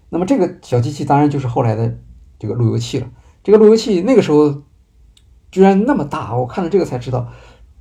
[0.09, 1.97] 那么这个小机器当然就是后来的
[2.37, 3.09] 这个路由器了。
[3.43, 4.61] 这个路由器那个时候
[5.49, 7.29] 居然那么大，我看了这个才知道，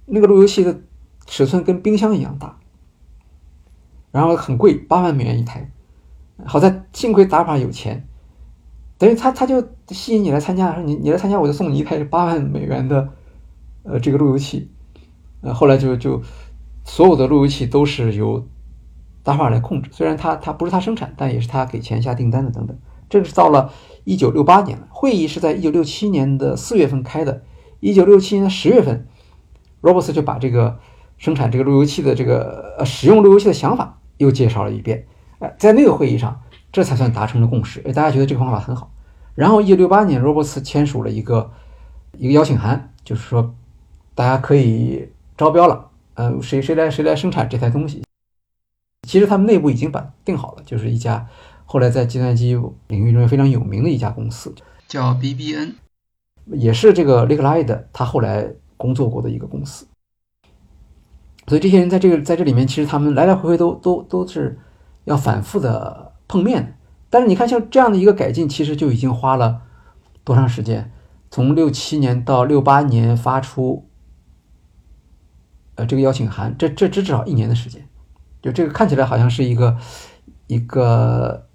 [0.08, 0.80] 那个路由器的
[1.26, 2.58] 尺寸跟冰箱一样大，
[4.10, 5.70] 然后很贵，八万美元一台。
[6.44, 8.06] 好在幸亏达法有钱，
[8.96, 13.08] 等于他他就吸引你来参加，说你你来参加，我就送你一台八万美元的
[13.82, 14.70] 呃这个路由器。
[15.40, 16.22] 呃，后来就就
[16.84, 18.46] 所有的路由器都是由
[19.22, 22.78] 达法来控制，虽然他他不是他生产，但也是他给钱下订单的等等。
[23.08, 23.72] 这是到了
[24.04, 27.42] 一九六八年，会议是在一九六七年的四月份开的，
[27.80, 29.06] 一九六七年的十月份
[29.82, 30.78] ，Roberts 就把这个
[31.16, 35.06] 生产这个路由器的这个呃使用路由器的想法又介绍了一遍。
[35.38, 36.40] 呃，在那个会议上，
[36.72, 38.92] 这才算达成了共识，哎，大家觉得这个方法很好。
[39.34, 41.52] 然后一九六八年，Roberts 签署了一个
[42.16, 43.54] 一个邀请函，就是说
[44.14, 45.10] 大家可以。
[45.38, 48.02] 招标了，嗯，谁谁来谁来生产这台东西？
[49.06, 51.28] 其实他们内部已经把定好了，就是一家
[51.64, 54.52] 后来在计算机领域中非常有名的一家公司，
[54.88, 55.74] 叫 BBN，
[56.46, 58.48] 也是这个 l i k l i 他后来
[58.78, 59.86] 工作过的一个公司。
[61.46, 64.58] 所以这些人在这个在这里面，其实他们来来回回都都都是
[65.04, 66.78] 要反复的碰面。
[67.10, 69.60] 但是你看，像这样的一个改进，其实就已经花了
[70.24, 70.90] 多长时间？
[71.30, 73.84] 从六七年到六八年发出。
[75.74, 77.88] 呃，这个邀请函，这这这至少一年的时间，
[78.42, 79.76] 就这个看起来好像是一个
[80.48, 81.46] 一个，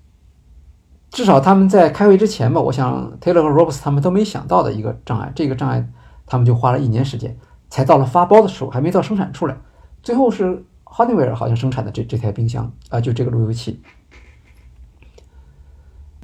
[1.09, 5.86] 至少他们在开会之前吧，我想 Taylor 和 Robs 他们都没想到的一个障碍，这个障碍
[6.34, 7.38] 他们就花了一年时间，
[7.69, 9.55] 才到了发包的时候，还没到生产出来，
[10.01, 13.84] 最后是 Honeywell 好像生产的这这台冰箱啊，就这个路由器，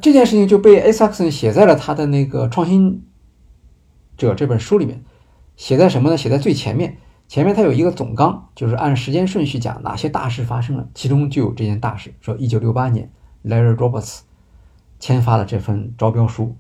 [0.01, 0.91] 这件事情就被 A.
[0.91, 3.05] Saxon 写在了他的那个创新
[4.17, 5.03] 者这本书里面，
[5.55, 6.17] 写在什么呢？
[6.17, 6.97] 写在最前面。
[7.27, 13.11] 前面它有一个总纲，就是按时间顺序讲哪些大事发生了，其中就有这件大事，说一九六八年
[13.45, 14.21] ，Larry Roberts
[14.99, 16.55] 签发了这份招标书。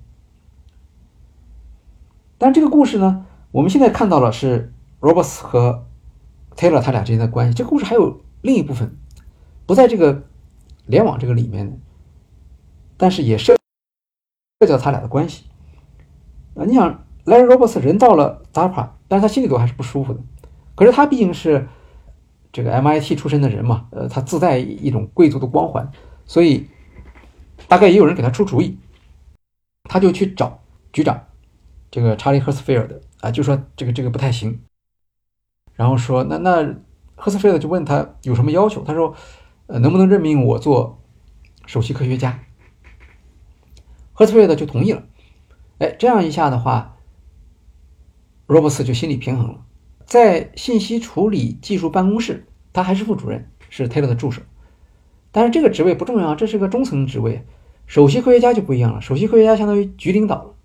[2.37, 5.87] 但这个故事呢，我们现在看到了是 Roberts 和
[6.55, 7.53] Taylor 他俩之间的关系。
[7.53, 8.95] 这个故事还有另一部分
[9.65, 10.23] 不在这个
[10.85, 11.79] 联网这个里面，
[12.95, 13.55] 但是也涉
[14.59, 15.45] 涉及到他俩的关系。
[16.53, 20.19] 啊，你想 Larry Roberts 人到了 DARPA，但是他心里头还是不舒服的。
[20.75, 21.67] 可是他毕竟是
[22.51, 25.91] 这个 MIT 出身的人嘛，呃，他自带一种贵族的光环，
[26.25, 26.67] 所以
[27.67, 28.77] 大概也有人给他出主意，
[29.85, 30.59] 他就去找
[30.93, 31.25] 局长
[31.89, 34.61] 这个查理·赫斯菲尔德啊，就说这个这个不太行，
[35.73, 36.75] 然后说那那
[37.15, 39.15] 赫斯菲尔德就问他有什么要求，他说
[39.67, 41.01] 呃能不能任命我做
[41.65, 42.39] 首席科学家？
[44.13, 45.03] 赫斯菲尔德就同意了，
[45.79, 46.97] 哎，这样一下的话，
[48.47, 49.65] 罗伯斯就心理平衡了。
[50.05, 54.41] 在信息处理技术办公室，他还是副主任，是 Taylor 的助手。
[55.31, 57.45] 但是这个职位不重要，这是个中层职位。
[57.85, 60.55] 首席科学家就不一样了，首席科学家相当于局领导，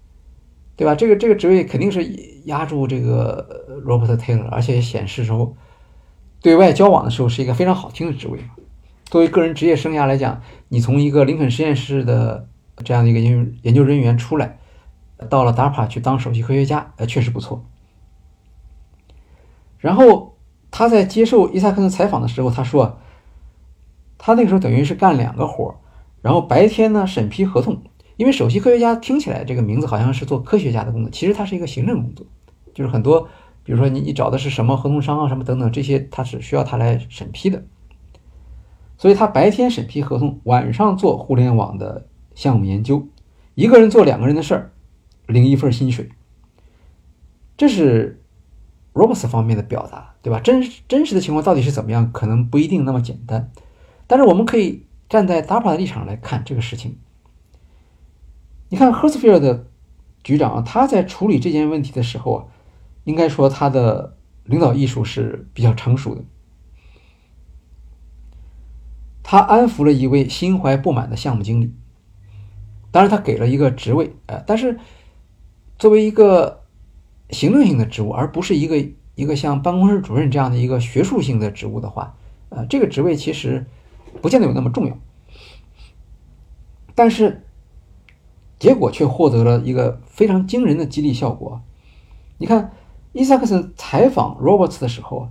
[0.77, 0.95] 对吧？
[0.95, 2.05] 这个这个职位肯定是
[2.47, 5.57] 压住这个 Robert Taylor，而且显示出
[6.41, 8.39] 对外交往的时候是一个非常好听的职位。
[9.05, 12.49] 作为个人职业生涯来讲，你从一个林肯实验室的
[12.85, 14.59] 这样的一个研究研究人员出来，
[15.31, 17.65] 到了 DARPA 去当首席科学家，呃，确实不错。
[19.79, 20.37] 然后
[20.71, 22.99] 他在接受伊萨克森采访的时候，他说，
[24.19, 25.75] 他那个时候等于是干两个活儿，
[26.21, 27.83] 然后白天呢审批合同，
[28.17, 32.27] 因为首席科学家听起来这个名字好像是做科学家的工作，其实他是一个行政工作，
[32.73, 33.29] 就是很多，
[33.63, 37.65] 比如说你你找的是什么合同商啊什么等等这些，他是需要他来审批的，
[38.99, 43.07] 所以他白天审批合同，晚上做互联网的项目研究，
[43.55, 44.73] 一个人做两个人的事儿，
[45.27, 46.09] 领一份薪水，
[47.57, 48.21] 这是。
[48.95, 50.39] Roberts 方面的表达，对吧？
[50.39, 52.13] 真真实的情况到底是怎么样？
[52.13, 53.51] 可能不一定那么简单。
[54.07, 56.97] 但是我们可以站在 DARPA 的立场来看这个事情。
[58.75, 59.67] 你看 h e r s f i e l d 的
[60.25, 62.45] 局长，他在处理这件问题的时候啊，
[63.05, 66.25] 应该说他的领导艺术是比较成熟的。
[69.23, 71.73] 他安抚了一位心怀不满的项目经理，
[72.91, 74.81] 当然他给了一个职位，呃，但是
[75.79, 76.63] 作为一个。
[77.31, 78.77] 行政性的职务，而不是一个
[79.15, 82.15] 一个像办公室主任这样的一个学术性的职务的话，
[82.51, 83.65] 呃，这个职位其实
[84.21, 84.99] 不见得有那么重要，
[86.95, 87.45] 但是
[88.65, 91.61] 结果却获得了一个非常惊人的激励效果。
[92.39, 92.73] 你看，
[93.13, 95.29] 伊萨克森采访 Roberts 的时候，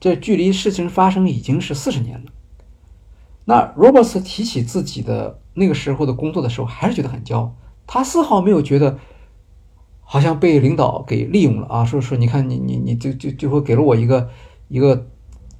[0.00, 2.32] 这距离事情发生已经是四十年了。
[3.44, 7.54] 那 Roberts 提起自己的那个时候的工作的时候，还是觉得很骄傲，
[7.86, 8.98] 他丝毫没有觉得。
[10.12, 11.84] 好像被领导给利用了啊！
[11.84, 14.28] 说说，你看你你你就就就会给了我一个
[14.66, 15.06] 一个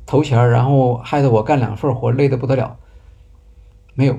[0.04, 2.76] 头衔，然后害得我干两份活，累得不得了。
[3.94, 4.18] 没有，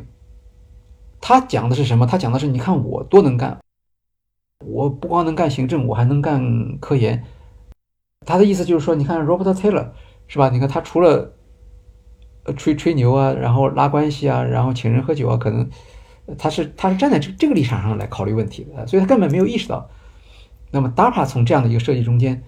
[1.21, 2.05] 他讲的是什么？
[2.07, 3.59] 他讲的是，你看我多能干，
[4.65, 7.23] 我不光能干行政，我还能干科研。
[8.25, 9.89] 他的意思就是说，你看 Robert Taylor
[10.27, 10.49] 是吧？
[10.49, 11.33] 你看他除了
[12.57, 15.69] 吹吹牛啊，然后拉关系啊，然后请人喝酒啊，可能
[16.37, 19.89] 他是他是站在这这个立场上来考虑问题的，所以他根本没有意识到。
[20.71, 22.43] 那么，DARPA 从这样的一个设计中间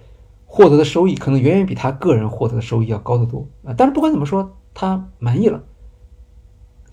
[0.45, 3.75] 获得的收益，可能远远比他个人获得的收益要高得多啊！
[3.77, 5.61] 但是不管怎么说，他满意了。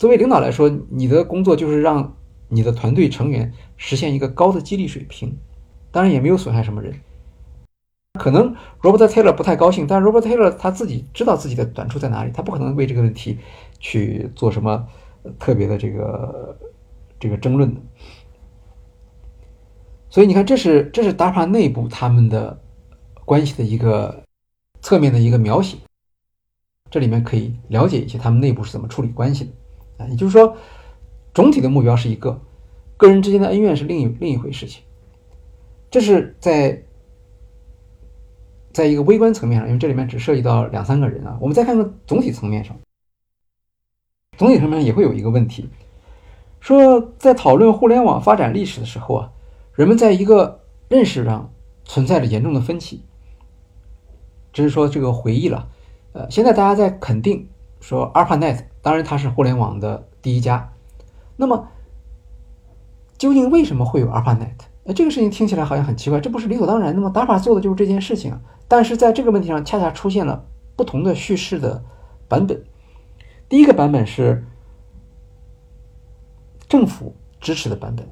[0.01, 2.17] 作为领导来说，你的工作就是让
[2.49, 5.37] 你的团队成员实现一个高的激励水平，
[5.91, 6.99] 当然也没有损害什么人。
[8.19, 13.39] 可能 Robert Taylor 不太高兴，但 Robert Taylor 他自己知道自己的短处在哪里，他不可能为这个问题
[13.79, 14.89] 去做什么
[15.39, 16.59] 特别的这个
[17.19, 17.79] 这个争论的。
[20.09, 22.59] 所以你看，这是这是 DARPA 内部他们的
[23.27, 24.25] 关系的一个
[24.81, 25.77] 侧面的一个描写，
[26.91, 29.51] 这里面可以了解一些他们内部是怎么处理关系的
[30.09, 30.57] 也就是说，
[31.35, 32.41] 总体的目标是一个，
[32.97, 34.83] 个人之间的恩怨是另一另一回事情。
[35.91, 36.83] 这是在
[38.73, 41.37] 在一个微观层面上，因为这里面只涉及到两三个人啊。
[41.41, 42.77] 我们再看看总体层面上，
[44.39, 45.69] 总体层面上也会有一个问题，
[46.61, 49.33] 说在讨论互联网发展历史的时候啊。
[49.77, 51.51] 人们在一个认识上
[51.85, 53.03] 存在着严重的分歧，
[54.53, 55.71] 只是说这个回忆了。
[56.13, 57.49] 呃，现在大家在肯定
[57.81, 60.73] 说 ARPANET，当然它是互联网的第一家。
[61.37, 61.69] 那么，
[63.19, 64.55] 究竟为什么会有 ARPANET？
[64.85, 68.39] 哎，这个事情听起来好像很奇怪，这不是理所当然的吗打法做的就是这件事情。
[68.69, 70.45] 但是在这个问题上，恰恰出现了
[70.77, 71.83] 不同的叙事的
[72.29, 72.63] 版本。
[73.49, 74.45] 第一个版本是
[76.69, 78.09] 政府支持的版本。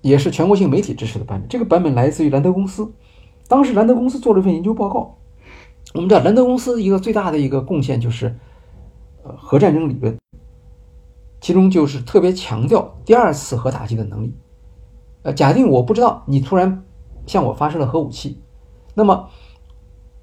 [0.00, 1.48] 也是全国性媒体支持的版本。
[1.48, 2.92] 这个版本来自于兰德公司。
[3.48, 5.16] 当时兰德公司做了一份研究报告。
[5.94, 8.36] 我们知道兰德公司一个最大的一个贡献就是，
[9.38, 10.18] 核战争理论，
[11.40, 14.34] 其中就是特别强调第二次核打击的能力。
[15.22, 16.84] 呃，假定我不知道你突然
[17.26, 18.40] 向我发射了核武器，
[18.94, 19.30] 那么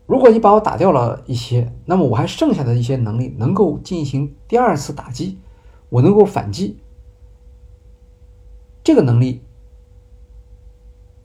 [0.06, 5.40] 如果你把我打掉了一些，那么我还剩下的一些能力能够进行第二次打击，
[5.90, 6.78] 我能够反击。
[8.84, 9.42] 这个能力。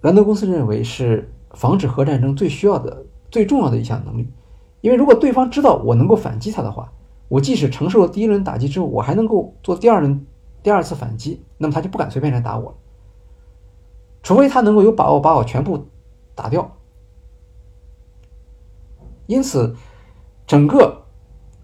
[0.02, 4.28] 兰德公司认为是防止核战争最需要的、最重要的一项能力，
[4.80, 6.92] 因为如果对方知道我能够反击他的话，
[7.28, 10.24] 我即使承受了第一轮打击之后，我还能够做第二轮
[10.62, 12.76] 第二次反击，那么他就不敢随便来打我了。
[14.22, 15.86] 除非他能够有把握把我全部
[16.34, 16.76] 打掉。
[19.26, 19.74] 因此，
[20.46, 21.02] 整个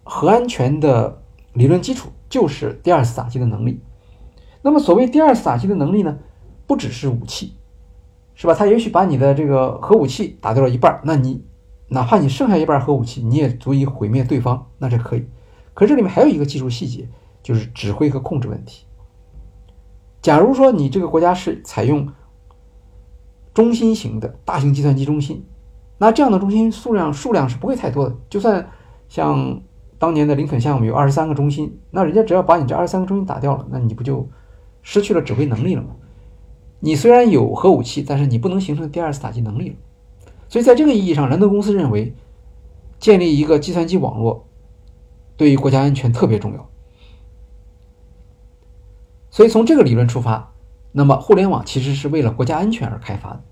[0.02, 3.80] 核安全的理论基础就是第二次打击的能力。
[4.62, 6.18] 那么，所谓第二次打击的能力呢，
[6.66, 7.54] 不只是武器，
[8.34, 8.54] 是吧？
[8.54, 11.44] 他也许把你的这个核武器打掉了一半，那你
[11.88, 15.24] 哪怕你剩下一半核武器，你也足以毁灭对方，那这可以。
[15.74, 17.08] 可是这里面还有一个技术细节，
[17.42, 18.84] 就是指挥和控制问题。
[20.20, 22.08] 假如说你这个国家是采用
[23.52, 25.44] 中心型的大型计算机中心。
[25.98, 28.68] 那这样的中心数量数量是不会太多的，就算
[29.08, 29.62] 像
[29.98, 34.28] 当年的林肯项目有二十三个中心，那人家只要把你这二十三个中心打掉了，那你不就
[34.82, 35.90] 失去了指挥能力了吗？
[36.80, 39.76] 你虽然有核武器，但是你不能形成第二次打击能力了。
[40.48, 42.12] 所以在这个意义上，兰德公司认为
[42.98, 44.48] 建立一个计算机网络
[45.36, 46.68] 对于国家安全特别重要。
[49.30, 50.52] 所以从这个理论出发，
[50.92, 53.42] 那么互联网其实是为了国家安全而开发的。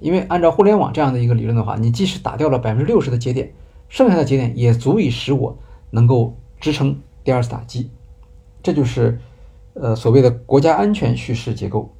[0.00, 3.52] 因为按照互联网这样的一个理论的话，你即使打掉了百分之六十的节点，
[3.88, 5.58] 剩下的节点也足以使我
[5.90, 7.90] 能够支撑第二次打击。
[8.62, 9.20] 这就是
[9.74, 11.94] 呃所谓的国家安全叙事结构。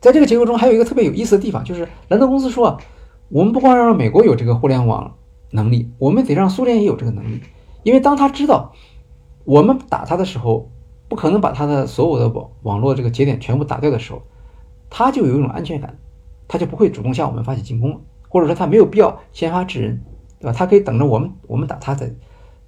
[0.00, 2.80] 在这个结构中，还有一个特别有意思的地方，就是兰德公司说啊，
[3.28, 5.16] 我们不光要让美国有这个互联网
[5.54, 7.40] 能力，我们得让苏联也有这个能力。
[7.84, 8.72] 因为当他知道
[9.44, 10.68] 我们打他的时候，
[11.08, 14.22] 不可能把他的所有的网网络这个节点全部打掉的时候。
[14.90, 15.98] 他就有一种安全感，
[16.46, 20.04] 他就不会主动向我们发起进攻了，或者说他没有必要先发制人，
[20.38, 20.52] 对吧？
[20.52, 22.14] 他可以等着我们，我们打他的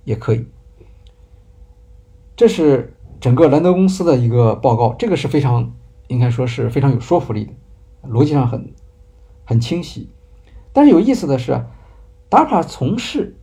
[0.04, 0.46] 也可以。
[2.36, 5.72] 这是整个兰德公司的一个报告，这个是非常
[6.08, 7.52] 应该说是非常有说服力的，
[8.08, 8.74] 逻辑上很
[9.44, 10.10] 很清晰。
[10.72, 11.64] 但是有意思的是
[12.30, 13.36] ，DARPA 从事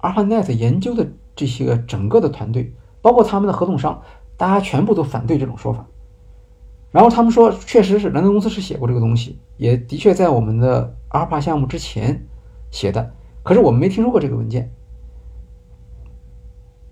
[0.00, 4.02] ARPANET 研究的这些个整个的团队，包括他们的合同商，
[4.36, 5.86] 大家全部都反对这种说法。
[6.90, 12.24] 然后他们说，确实是兰德公司是写过这个东西，也的确在我们的阿尔法项目之前
[12.70, 13.12] 写的，
[13.42, 14.72] 可是我们没听说过这个文件。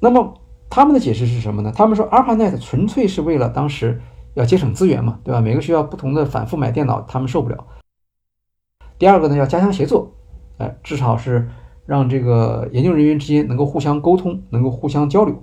[0.01, 0.35] 那么
[0.69, 1.73] 他们的解释是什么呢？
[1.73, 4.01] 他们说，ARPANET 纯粹是为了当时
[4.35, 5.41] 要节省资源嘛，对吧？
[5.41, 7.65] 每个学校不同的反复买电脑，他们受不了。
[8.99, 10.13] 第二个呢，要加强协作，
[10.63, 11.49] 哎，至少是
[11.85, 15.43] 让这个研究人员之间能够互相沟通，能够互相交流。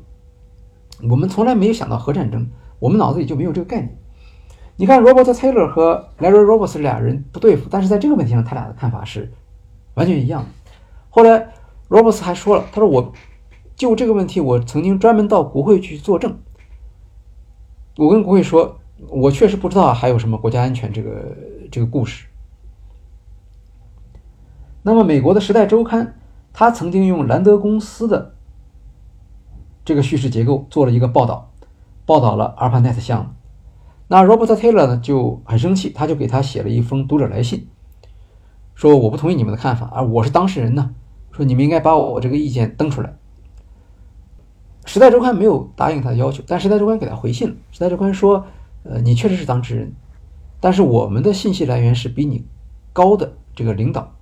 [1.09, 2.49] 我们从来没有想到核战争，
[2.79, 3.97] 我们脑子里就没有这个概念。
[4.77, 9.29] 你看，Robert Taylor 和 Larry Roberts 俩人不对付，但是在这个问题上，他俩的看法是
[9.95, 10.47] 完全一样的。
[11.09, 11.49] 后来
[11.89, 13.11] Robos 还说了，他说：“我
[13.75, 16.37] 就这个问题，我曾经专门到国会去作证。
[17.97, 21.35] 我跟国会说，我确实不知道还有什么国家安全这个
[21.69, 22.27] 这个故事。”
[24.89, 26.07] 那么，美国的《时代周刊》
[26.51, 28.33] 他曾经用兰德公司的
[29.85, 31.51] 这个叙事结构做了一个报道，
[32.07, 33.29] 报道了 ARPANET 项目。
[34.07, 37.67] 那 Robert Taylor 呢就很生气，他就给他写了一封读者来信，
[38.73, 40.95] 说我不同意你们的看法，而我是当事人呢，
[41.31, 43.13] 说你们应该把我这个意见登出来。
[44.85, 47.55] 时代周刊没有答应他的要求，但时代周刊给他回信了。
[47.69, 48.43] 时代周刊说，
[48.81, 49.93] 呃，你确实是当事人，
[50.59, 52.43] 但是我们的信息来源是比你
[52.91, 54.15] 高的这个领导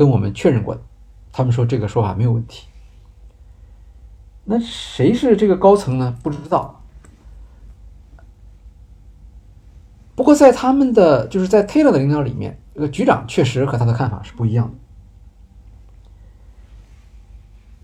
[0.00, 0.80] 跟我们确认过的，
[1.30, 2.66] 他们说这个说法没有问题。
[4.44, 6.16] 那谁是这个高层呢？
[6.22, 6.80] 不知道。
[10.14, 14.72] 不过，在他们的就是在 Taylor 的领导里面，这个局长确实和他的看法是不一样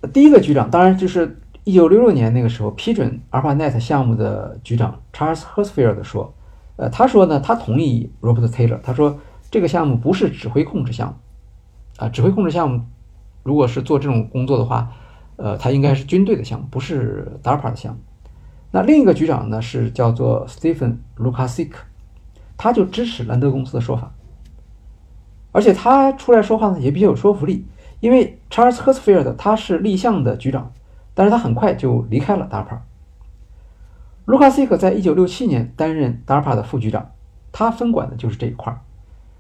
[0.00, 0.08] 的。
[0.08, 6.32] 第一个局长当然就是一九六六年那个时候批准 ARPANET 项目的局长 Charles Hersfield 说
[6.76, 8.80] ：“呃，他说呢，他同意 Robert Taylor。
[8.80, 11.14] 他说这个项目不是指挥控制项目
[11.98, 12.84] 啊，指挥控制项目
[13.42, 14.92] 如果是做这种工作的话，
[15.36, 18.00] 呃，他应该是军队的项目，不是 DARPA 的项目。
[18.70, 21.70] 那另一个局长呢是叫做 Stephen Lukasik。”
[22.58, 24.14] 他就支持兰德公司的说法，
[25.52, 27.66] 而且他出来说话呢也比较有说服力，
[28.00, 30.72] 因为 Charles Hersfield 他是立项的局长，
[31.12, 32.78] 但是他很快就离开了 DARPA。
[34.24, 37.10] 卢卡西克在一九六七年担任 DARPA 的副局长，
[37.52, 38.80] 他分管的就是这一块儿。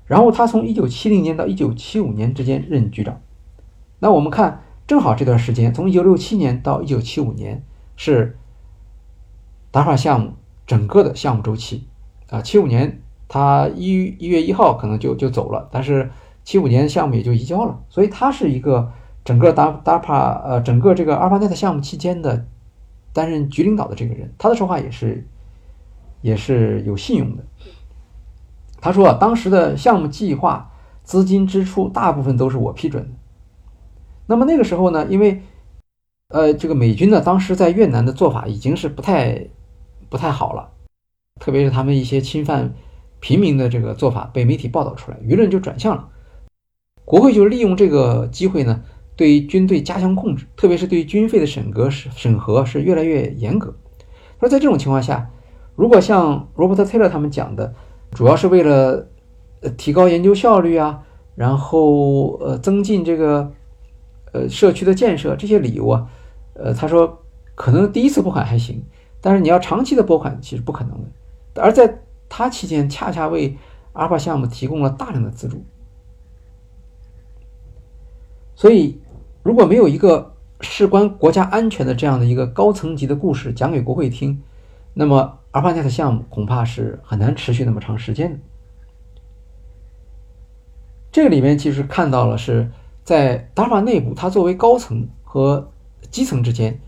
[0.06, 3.20] 然后他从一九七零年到一九七五年之间任局长。
[3.98, 7.62] 那我们看，正好这段时间，从一九六七年到一九七五年
[7.96, 8.36] 是
[9.72, 10.32] DARPA 项目
[10.66, 11.86] 整个的项目周期
[12.30, 13.02] 啊，七五年。
[13.28, 16.12] 他一一月一号可能就就走了，但是
[16.44, 18.92] 七五年项目也就移交了，所以他是一个
[19.24, 22.46] 整个 Da DARPA 呃整个这个 ARPANET 项目期间的
[23.12, 25.26] 担任局领导的这个人，他的说话也是
[26.22, 27.42] 也是有信用的。
[28.86, 30.70] 他说当时的项目计划
[31.02, 33.10] 资金支出大部分都是我批准的，
[34.28, 35.42] 那么那个时候呢，因为
[36.28, 39.48] 呃这个美军呢当时在越南的做法已经是不太
[40.08, 40.70] 不太好了，
[41.40, 42.74] 特别是他们一些侵犯
[43.18, 46.08] 平民的这个做法被媒体报道出来，舆论就转向了。
[47.04, 48.84] 国会就利用这个机会呢，
[49.16, 53.74] 对军队加强控制，特别是对军费的审核是审核是越来越严格。
[54.38, 55.28] 他说在这种情况下，
[55.74, 57.74] 如果像罗伯特·泰勒他们讲的，
[58.12, 59.08] 主要是为了
[59.60, 61.02] 呃提高研究效率啊，
[61.34, 63.52] 然后呃增进这个
[64.32, 66.08] 呃社区的建设这些理由啊，
[66.54, 67.22] 呃他说
[67.54, 68.82] 可能第一次拨款还行，
[69.20, 71.62] 但是你要长期的拨款其实不可能的。
[71.62, 73.56] 而在他期间，恰恰为
[73.92, 75.64] 阿尔法项目提供了大量的资助，
[78.54, 79.00] 所以
[79.42, 80.32] 如果没有一个。
[80.62, 84.42] 事关国家安全的这样的一个高层级的故事讲给国会听，
[84.94, 88.38] 那么阿尔法 net 项目恐怕是很难持续那么长时间的。
[91.10, 92.70] 这个里面其实看到了是
[93.02, 95.72] 在 DARPA 内部，它作为高层和
[96.10, 96.78] 基层之间，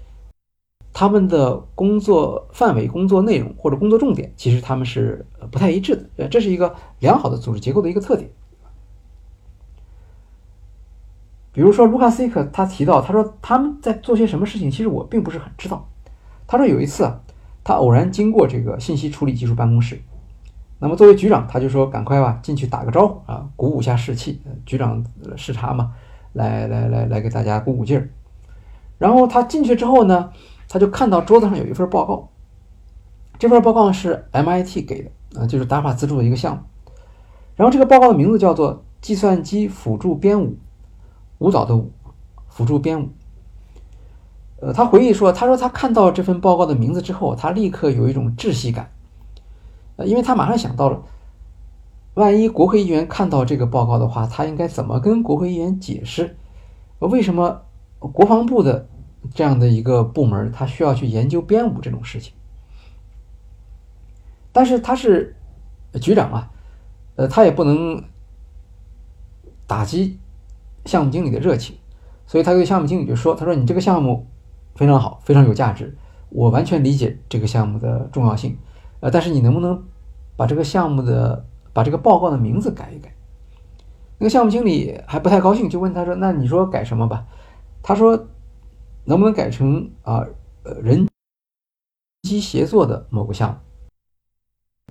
[0.93, 6.05] 他们的工作范围、工作内容或者工作重点，其实他们是不太一致的。
[6.19, 8.31] 呃，这是一个良好的组织结构的一个特点。
[11.53, 15.89] 比如说，卢卡斯克他提到，他说他们在做些什么事情，其实我并不是很知道。
[16.47, 17.19] 他说有一次啊，
[17.69, 20.01] 他偶然经过这个信息处理技术办公室，
[20.79, 24.41] 那么作为局长，他就说赶快吧进去打个招呼啊，鼓舞一下士气。
[24.65, 25.05] 局长
[25.37, 25.93] 视察嘛，
[26.33, 28.09] 来来来来给大家鼓鼓劲儿。
[28.97, 30.31] 然后他进去之后呢，
[30.67, 32.31] 他就看到桌子上有一份报告，
[33.39, 36.63] 这份报告是 MIT 给的啊，就是 DARPA 资助的一个项目。
[37.55, 40.57] 然后这个报告的名字叫做计算机辅助编舞。
[41.37, 41.93] 舞蹈的舞，
[42.49, 43.11] 辅助编舞。
[44.61, 48.93] 呃，他回忆说：“他说他看到这份报告的名字之后，他立刻有一种窒息感。
[49.97, 51.03] 呃，因为他马上想到了，
[52.15, 56.37] 万一国会议员看到这个报告的话，他应该怎么跟国会议员解释，
[56.99, 57.63] 为什么
[57.99, 58.89] 国防部的
[59.33, 62.33] 这样的一个部门，他需要去研究编舞这种事情？
[64.53, 65.37] 但是他是
[66.01, 66.51] 局长啊，
[67.17, 68.03] 呃，他也不能
[69.67, 70.19] 打击。”
[70.85, 71.77] 项目经理的热情，
[72.27, 74.27] 所以他对项目经理就说：“他说你这个项目
[74.79, 75.99] 非常好，非常有价值，
[76.29, 78.57] 我完全理解这个项目的重要性。
[79.01, 79.83] 呃，但是你能不能
[80.37, 83.13] 把这个项目的把这个报告的名字改一改？”
[84.19, 87.27] 那个项目经理还不太高兴，就问他说：“那你说改什么吧？”
[87.83, 88.29] 他说
[89.05, 90.25] ：“能不能改成啊，
[90.63, 91.09] 呃，人
[92.23, 93.57] 机协作的某个项目？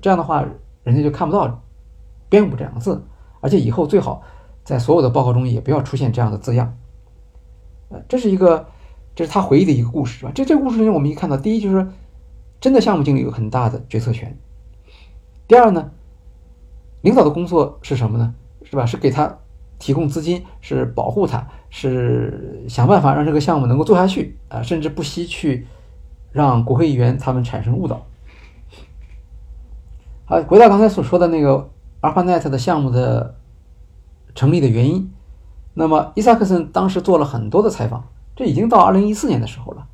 [0.01, 0.45] 这样的话，
[0.83, 1.63] 人家就看不到
[2.27, 3.01] ‘编舞’这两个字，
[3.39, 4.21] 而且以后最好。”
[4.67, 6.77] 在所有的报告中也不要出现这样的字样，
[7.87, 8.67] 呃，这是一个，
[9.17, 10.31] 这是他回忆的一个故事，是吧？
[10.35, 11.87] 这这个故事里，我们一看到，第一就是
[12.61, 14.37] 真的项目经理有很大的决策权。
[15.47, 15.89] 第二呢，
[17.01, 18.35] 领导的工作是什么呢？
[18.63, 18.85] 是吧？
[18.85, 19.39] 是给他
[19.79, 25.65] 提供资金，是保护他，是想办法让这个项目能够做下去啊，甚至不惜去
[26.31, 28.05] 让国会议员他们产生误导。
[30.25, 33.33] 好，回到刚才所说的那个 ARPANET 的项目的。
[34.35, 35.11] 成立的原因，
[35.73, 38.07] 那么伊萨克森当时做了很多的采访，
[38.37, 39.85] 这已经到二零一四年的时候了，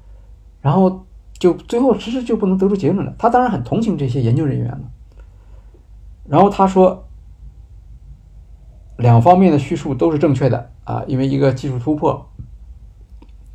[0.61, 1.05] 然后
[1.39, 3.15] 就最后其实就不能得出结论了。
[3.17, 4.91] 他当然很同情这些研究人员了，
[6.27, 7.07] 然后他说，
[8.97, 10.71] 两方面的叙述都是正确的。
[10.83, 12.29] 啊，因为一个技术突破，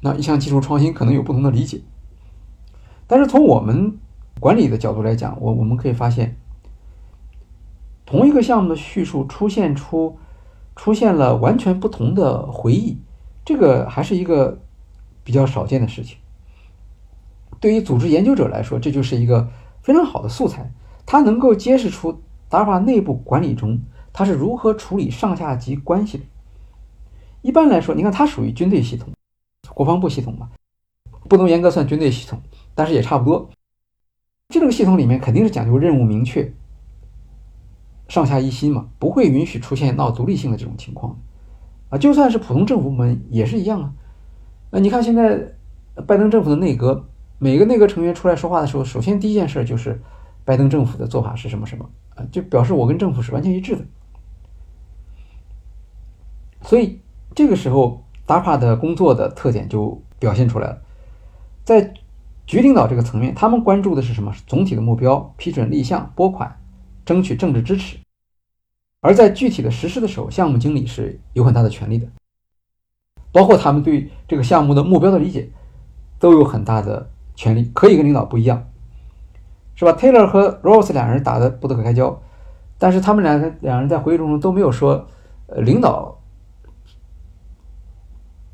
[0.00, 1.82] 那一项技术创新可能有不同的理解，
[3.06, 3.98] 但是从我们
[4.40, 6.36] 管理的角度来讲，我我们可以发现，
[8.06, 10.18] 同一个项目的叙述出现出。
[10.80, 12.98] 出现了完全不同的回忆，
[13.44, 14.60] 这个还是一个
[15.28, 16.16] 比较少见的事情。
[17.60, 19.46] 对于组织研究者来说，这就是一个
[19.82, 20.72] 非常好的素材，
[21.04, 23.78] 它能够揭示出 DARPA 内部管理中
[24.10, 26.24] 它是如何处理上下级关系的。
[27.42, 29.12] 一般来说，你看它属于军队系统，
[29.74, 30.48] 国防部系统嘛，
[31.28, 32.40] 不能严格算军队系统，
[32.74, 33.50] 但是也差不多。
[34.48, 36.50] 这个系统里面肯定是讲究任务明确。
[38.08, 41.20] 上下一心嘛，不会允许出现闹独立性的这种情况，
[41.90, 43.92] 啊，就算是普通政府部门也是一样啊。
[44.70, 45.54] 那你看现在
[46.06, 47.08] 拜登政府的内阁，
[47.38, 50.00] 每个内阁成员出来说话的时候，首先第一件事就是
[50.44, 53.84] 拜登政府的做法是什么什么啊，就表示我跟政府是完全一致的。
[56.62, 57.00] 所以
[57.34, 60.82] 这个时候，DAPA 的工作的特点就表现出来了。
[61.64, 61.94] 在
[62.46, 64.32] 局领导这个层面，他们关注的是什么？
[64.32, 66.56] 是总体的目标、批准立项、拨款。
[67.06, 67.96] 争取政治支持，
[69.00, 72.06] 而在具体的实施的时候，项目经理是有很大的权利的，
[73.38, 75.48] 包括他们对这个项目的目标的理解
[76.18, 78.66] 都有很大的权利，可以跟领导不一样，
[79.76, 82.20] 是吧？Taylor 和 Rose 两人打得不得可开交，
[82.78, 85.06] 但是他们两个两人在会议中都没有说，
[85.46, 86.18] 呃，领导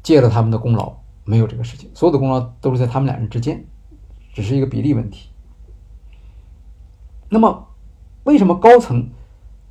[0.02, 0.92] 借了他们的功劳，
[1.24, 3.64] 没有这个事情，所有的功劳都是在他们两人之间，
[4.34, 5.30] 只是一个比例问题。
[7.30, 7.68] 那么，
[8.24, 9.08] 为什么高层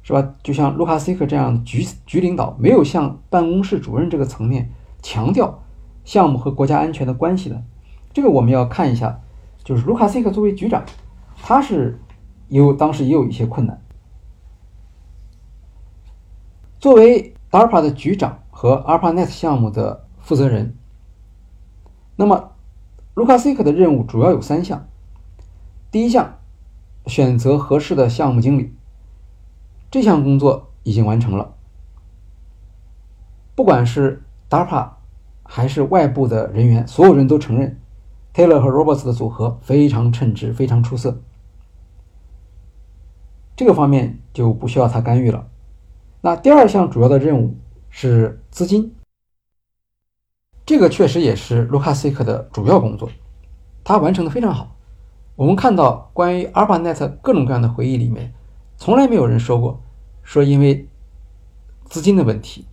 [0.02, 0.34] 是吧？
[0.42, 4.72] 就像卢卡斯克这样局局领导，没有向办公室主任这个层面
[5.04, 5.62] 强调
[6.04, 7.62] 项目和国家安全的关系呢？
[8.12, 9.22] 这个我们要看一下，
[9.64, 10.84] 就是卢卡斯克作为局长，
[11.36, 12.00] 他是
[12.48, 13.80] 有当时也有一些困难。
[16.80, 20.76] 作为 DARPA 的局长和 ARPANET 项目的负责人，
[22.16, 22.52] 那么
[23.14, 24.88] 卢卡斯克的任务主要有三项。
[25.92, 26.40] 第一项，
[27.06, 28.74] 选择合适的项目经理，
[29.92, 31.54] 这项工作已经完成了。
[33.56, 34.24] 不管是
[34.54, 34.88] DARPA
[35.42, 37.80] 还是外部的人员，所有人都承认
[38.36, 41.20] Taylor 和 Roberts 的组合非常称职，非常出色。
[43.56, 45.48] 这个方面就不需要他干预了。
[46.22, 47.58] 那第二项主要的任务
[47.90, 48.94] 是资金，
[50.68, 53.10] 这个确实也是卢卡斯克的主要工作，
[53.84, 54.76] 他完成的非常好。
[55.36, 58.32] 我们看到关于 ARPANET 各种各样的回忆里面，
[58.78, 59.82] 从来没有人说过
[60.22, 60.88] 说因为
[61.86, 62.68] 资金的问题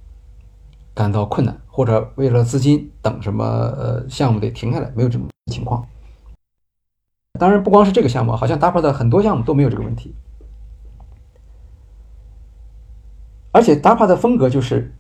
[1.00, 5.82] 感到困难，或者为了资金等什么呃项目得停下来，没有这种情况。
[7.38, 10.14] 当然不光是这个项目，好像 DARPA 的很多项目都没有这个问题。
[13.50, 14.94] 而且，DARPA 的风格就是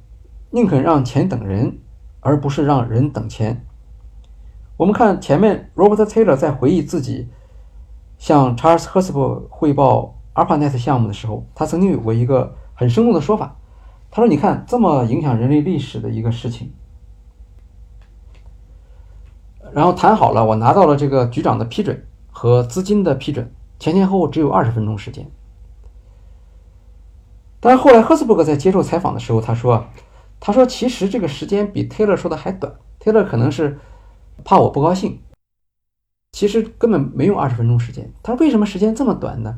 [0.48, 1.78] 宁肯让钱等人，
[2.20, 3.66] 而不是让人等钱。
[4.78, 7.28] 我们看前面，Robert Taylor 在回忆自己
[8.16, 13.54] 向 Charles h e r s b e r 汇报 ARPANET 项目的时候，他曾经有过一个很生动的说法。
[14.10, 16.72] 他说：“你看，这么影响人类历史的一个事情，
[19.72, 25.30] 然后谈好了，我拿到了这个局长的批准和资金的批准，前前后后只有二十分钟时间。”
[27.60, 29.86] 但是后来，赫斯伯格在接受采访的时候，他说
[30.40, 32.74] ：“他说其实这个时间比 Taylor 说的还短。
[32.98, 33.78] Taylor 可能是
[34.42, 35.22] 怕我不高兴，
[36.32, 38.12] 其实根本没用二十分钟时间。
[38.22, 39.56] 他说为什么时间这么短呢？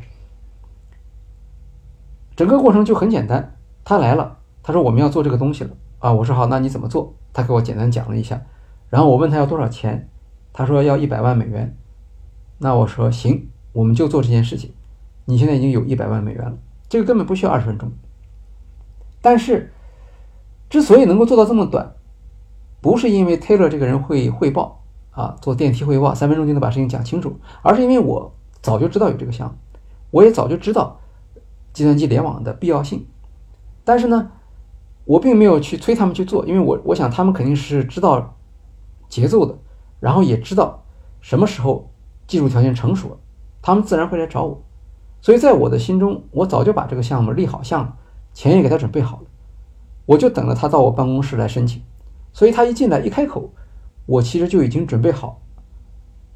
[2.37, 3.57] 整个过程就很简单。
[3.85, 6.13] 他来了，他说我们要做这个东西了啊。
[6.13, 7.15] 我说好，那你怎么做？
[7.33, 8.41] 他给我简单讲了一下。
[8.89, 10.09] 然后我问他要多少钱，
[10.53, 11.77] 他说要一百万美元。
[12.59, 14.73] 那我说行，我们就做这件事情。
[15.25, 16.57] 你现在已经有一百万美元了。”
[16.89, 17.91] 这个根本不需要二十分钟，
[19.23, 19.73] 但是
[20.69, 21.95] 之所以能够做到这么短，
[22.83, 29.55] 不是因为 Taylor 这个人会汇报啊，做电梯汇报，三分钟就能把事情讲清楚，而是因为我早就知道有这个项目，
[30.11, 31.01] 我也早就知道
[31.73, 33.07] 计算机联网的必要性，
[33.85, 34.31] 但是呢，
[35.05, 38.37] 我并没有去催他们去做，因为我我想他们肯定是知道
[39.09, 39.59] 节奏的，
[40.01, 40.85] 然后也知道
[41.21, 41.91] 什么时候
[42.27, 43.17] 技术条件成熟了，
[43.61, 44.63] 他们自然会来找我。
[45.21, 47.97] 所以在我的心中，我早就把这个项目立好项了，
[48.33, 49.27] 钱也给他准备好了，
[50.07, 51.83] 我就等着他到我办公室来申请。
[52.33, 53.53] 所以他一进来一开口，
[54.07, 55.41] 我其实就已经准备好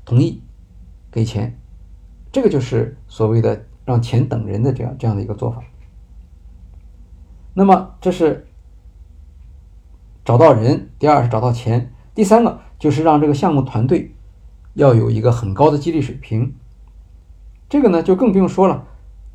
[0.05, 0.43] 同意
[1.11, 1.59] 给钱。
[2.31, 5.63] 这个就是所谓的让钱等人的这样这样的一个做法。
[7.55, 8.47] 那么这是
[10.27, 14.13] 找到人，第二是找到钱，第三个就是让这个项目团队
[14.75, 16.53] 要有一个很高的激励水平。
[17.69, 18.85] 这个呢，就更不用说了。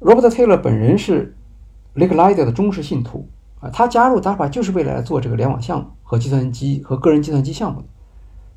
[0.02, 1.34] Robert Taylor 本人是
[1.96, 3.30] Lake Lighter 的忠实信徒
[3.62, 7.86] 啊，他加入 DARPA 就是为了来做这个联网项目和计算机和个人计算机项目。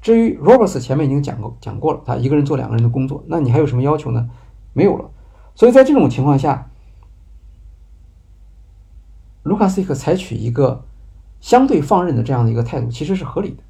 [0.03, 4.29] 至于 Roberts 前面已经讲过讲过了，他一个人做两个人的工作，那你还有什么要求呢？
[4.73, 5.09] 没有了。
[5.55, 6.69] 所以在这种情况下，
[9.45, 10.85] 卢卡斯克采取一个
[11.45, 13.63] 相对放任的这样的一个态度，其实是合理的。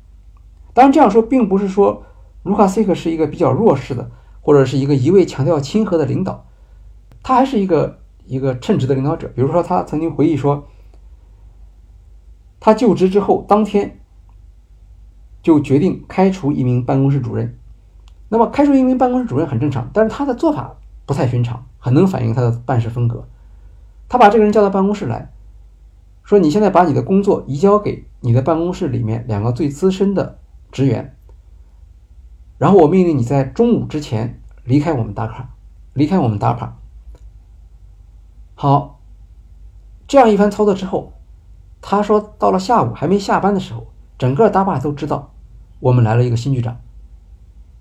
[0.72, 2.05] 当然这样说，并不是说
[2.44, 4.09] 卢卡斯克是一个比较弱势的。
[4.46, 6.44] 或者是一个一味强调亲和的领导，
[7.22, 9.26] 他还是一个一个称职的领导者。
[9.34, 10.66] 比如说，他曾经回忆说，
[12.60, 14.01] 他就职之后当天
[15.42, 17.59] 就决定开除一名办公室主任。
[18.28, 20.76] 那么，开除一名办公室主任很正常，但是他的做法
[21.06, 23.26] 不太寻常，很能反映他的办事风格。
[24.10, 25.32] 他把这个人叫到办公室来
[26.24, 30.38] 说：“你现在把你的工作移交给你的办公室里面两个最资深的
[30.72, 31.14] 职员。”
[32.59, 35.51] 然后我命令你在中午之前离开我们打卡，
[35.92, 36.78] 离开我们打卡。
[38.55, 39.01] 好，
[40.06, 41.12] 这样一番操作之后，
[41.82, 45.34] 他说到了下午还没下班的时候，整个大坝都知道
[45.80, 46.80] 我们来了一个新局长。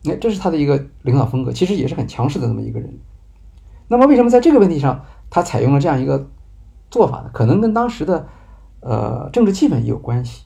[0.05, 2.99] 哎，这是他的一个领导风格，其实也是很强势的这么一个人。
[3.87, 6.27] 那么为什么在这个问题上他采用了这样一个
[6.93, 7.31] 做法呢？
[7.33, 8.27] 可能跟当时的
[8.81, 10.45] 呃政治气氛也有关系。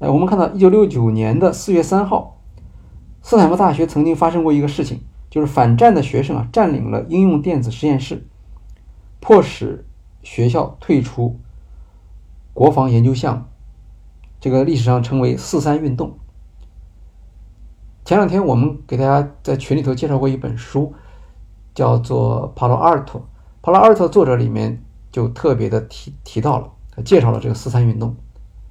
[0.00, 2.40] 哎，我们看到一九六九年的四月三号。
[3.22, 8.26] 斯坦福大学曾经发生过一个事情，就是反战的学生啊占领了应用电子实验室，
[9.20, 9.86] 迫使
[10.24, 11.38] 学校退出
[12.52, 13.44] 国防研究项目，
[14.40, 16.18] 这个历史上称为“四三运动”。
[18.04, 20.92] 前两天我们给大家在群里头介绍过一本书，
[21.74, 23.20] 叫做《帕罗阿尔托》。
[23.62, 24.82] 帕罗阿尔托作者里面
[25.16, 28.14] 就特别的提提到了，介绍了这个“四三运动”。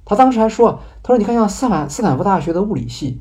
[0.06, 3.20] 他当时还说：“他说你看，像斯坦斯坦福大学的物理系，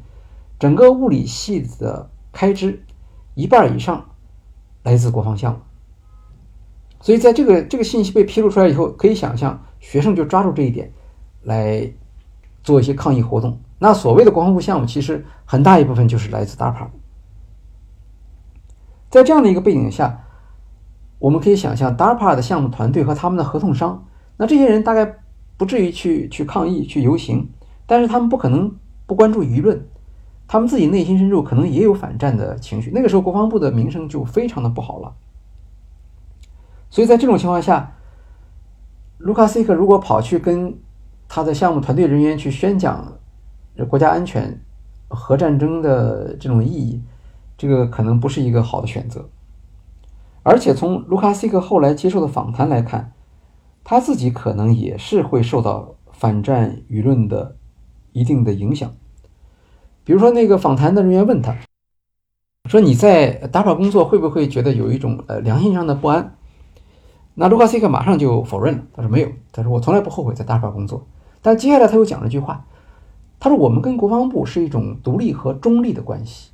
[0.59, 2.85] 整个物理系的开支
[3.33, 4.11] 一半以上
[4.83, 5.59] 来自国防项目。
[7.01, 10.93] 所以在这个这个信息被披露出来以后，可以想象学生就抓住这一点
[11.41, 11.91] 来
[12.63, 13.59] 做一些抗议活动。
[13.79, 16.89] 那所谓的国防部项目，其实很大一部分就是来自 DARPA。
[19.09, 20.24] 在这样的一个背景下，
[21.19, 24.05] 我们可以想象 DARPA 的项目团队和他们的合同商，
[24.37, 25.19] 那这些人大概。”
[25.57, 27.47] 不至于去去抗议、去游行，
[27.85, 28.75] 但是他们不可能
[29.07, 29.87] 不关注舆论，
[30.49, 32.91] 他们自己内心深处可能也有反战的情绪。
[32.93, 35.13] 那个时候，国防部的名声就非常的不好了。
[36.89, 37.93] 所以在这种情况下，
[39.17, 40.77] 卢卡斯克如果跑去跟
[41.29, 43.13] 他的项目团队人员去宣讲
[43.87, 44.59] 国家安全、
[45.07, 47.01] 核战争的这种意义，
[47.57, 49.25] 这个可能不是一个好的选择。
[50.45, 53.11] 而且从卢卡斯克后来接受的访谈来看。
[53.87, 57.55] 他自己可能也是会受到反战舆论的
[58.13, 58.91] 一定的影响。
[60.03, 61.55] 比如说，那个访谈的人员问他，
[62.67, 66.35] 说：“你在打法工作会不会觉得有一种呃良心上的不安？”
[67.37, 71.05] 那卢卡斯克马上就否认了，他说：“没有，他说我从来不后悔在打法工作。”
[71.43, 72.65] 但接下来他又讲了一句话，
[73.39, 76.49] 他说：“我们跟国防部是一种独立和中立的关系。”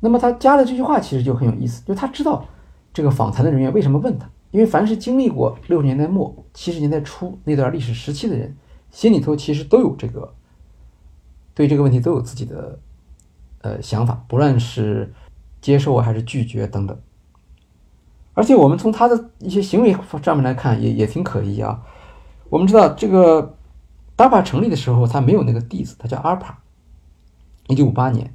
[0.00, 2.44] 那么他加了这句话，其实就很有意思，就他知道
[2.92, 4.28] 这个访谈的人员为什么问他。
[4.52, 8.56] 因为凡是经历过六十年代末、七十年代初那段历史时期的人，
[8.90, 10.32] 心里头其实都有这个，
[11.52, 12.78] 对这个问题都有自己的
[13.60, 15.12] 呃想法，不论是
[15.60, 16.98] 接受还是拒绝等等。
[18.32, 21.82] 而且我们从他的一些行为上面来看，也也挺可疑啊。
[22.48, 23.56] 我们知道这个
[24.16, 26.54] DARPA 成立的时候，他没有那个弟子，他叫 ARPA。
[27.66, 28.32] 一九五八年，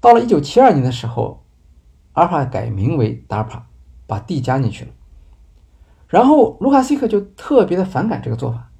[0.00, 1.44] 到了一九七二年的时候
[2.14, 3.62] ，ARPA 改名为 DARPA，
[4.06, 4.90] 把 D 加进去了。
[6.06, 8.70] 然后卢卡西克就特别的反感这个做法，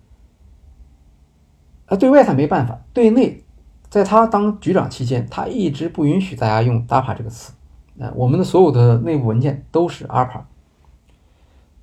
[1.87, 3.45] 啊，对外他没办法，对内，
[3.91, 7.53] 在他当局长期间，他一直不允许大家用 DAPA 这个词，
[8.01, 10.45] 啊，我们的所有的内部文件都是 ARPA，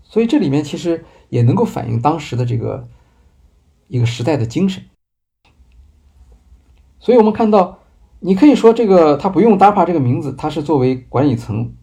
[0.01, 2.87] 所以这里面其实也能够反映当时的这个
[3.87, 4.83] 一个时代的精神，
[6.97, 7.77] 所以我们看到，
[8.19, 11.73] 你可以说这个他不用 DAPA 这个名字，他是作为管理层。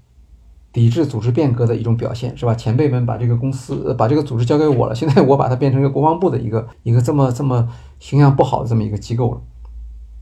[0.72, 2.54] 抵制组织变革的一种表现，是吧？
[2.54, 7.68] 前辈们把这个公司、把这个组织交给我了，现在我把它变成一个国防部的一个 一个这么这么
[7.98, 9.40] 形象不好的这么一个机构了。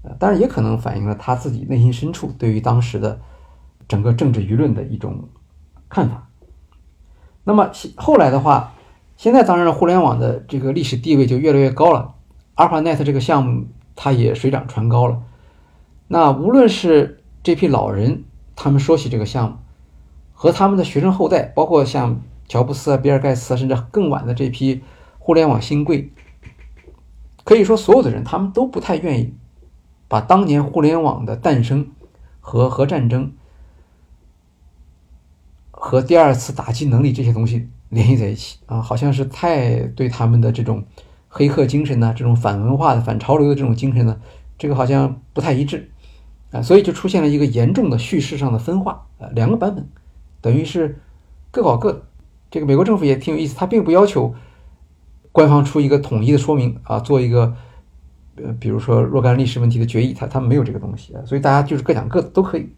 [0.02, 3.20] 呃，当然也可能反映了他自己内心深处对于当时的
[3.86, 5.28] 整个政治舆论的一种
[5.88, 6.26] 看法。
[7.44, 8.72] 那么后来的话，
[9.16, 12.14] 现在当然互联网的这个历史地位就越来越高了
[12.56, 15.22] ，ARPANET 这个项目它也水涨船高了。
[16.12, 18.24] 那无论是这批老人，
[18.56, 19.56] 他们说起这个项目。
[20.32, 24.82] 和他们的学生后代，包括像乔布斯啊、比尔盖茨啊，甚至更晚的这批
[25.18, 26.10] 互联网新贵，
[27.44, 29.34] 可以说所有的人，他们都不太愿意
[30.08, 31.90] 把当年互联网的诞生
[32.40, 33.34] 和核战争
[35.70, 40.84] 和第二次打击能力这些东西联系在一起啊，好像是太对他们的这种
[41.28, 44.18] 黑客精神呢、这种反文化的、反潮流的这种精神呢，
[44.56, 45.90] 这个好像不太一致
[46.52, 49.88] 啊，所以就出现了一个严重的叙事上的分化啊，两个版本。
[50.40, 51.00] 等于是
[51.50, 52.02] 各搞各的，
[52.50, 54.34] 这个美国政府也挺有意思，他并不要求
[55.32, 57.54] 官方出一个统一的说明啊，做一个
[58.36, 62.70] 呃，比如说若干历史问题的决议，他他没有这个东西啊，所以大家就是各讲各的都可以。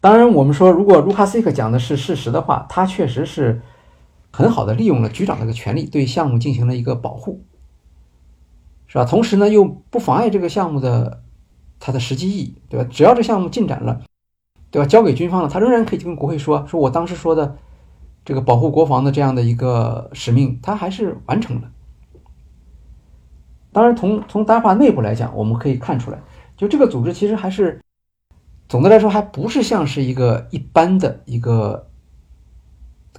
[0.00, 3.60] 当然，我们说如果卢卡斯克讲的是事实的话，他确实是
[4.30, 7.42] 很好的利用了局长这个权利，对项目进行了一个保护，
[8.86, 9.04] 是吧？
[9.04, 11.22] 同时呢，又不妨碍这个项目的。
[11.78, 12.88] 它的实际意义，对吧？
[12.90, 14.00] 只要这项目进展了，
[14.70, 14.88] 对吧？
[14.88, 17.58] 交给军方了，他仍然可以跟国会说：“说我当时说的
[18.24, 21.70] 这个保护国防的这样的一个使命，他还是完成了。”
[23.72, 26.18] 当然，从从 DAPA 内部来讲，我们可以看出来，
[26.56, 27.78] 就这个组织其实还是
[28.70, 31.88] 总的来说还不是像是一个一般的一个，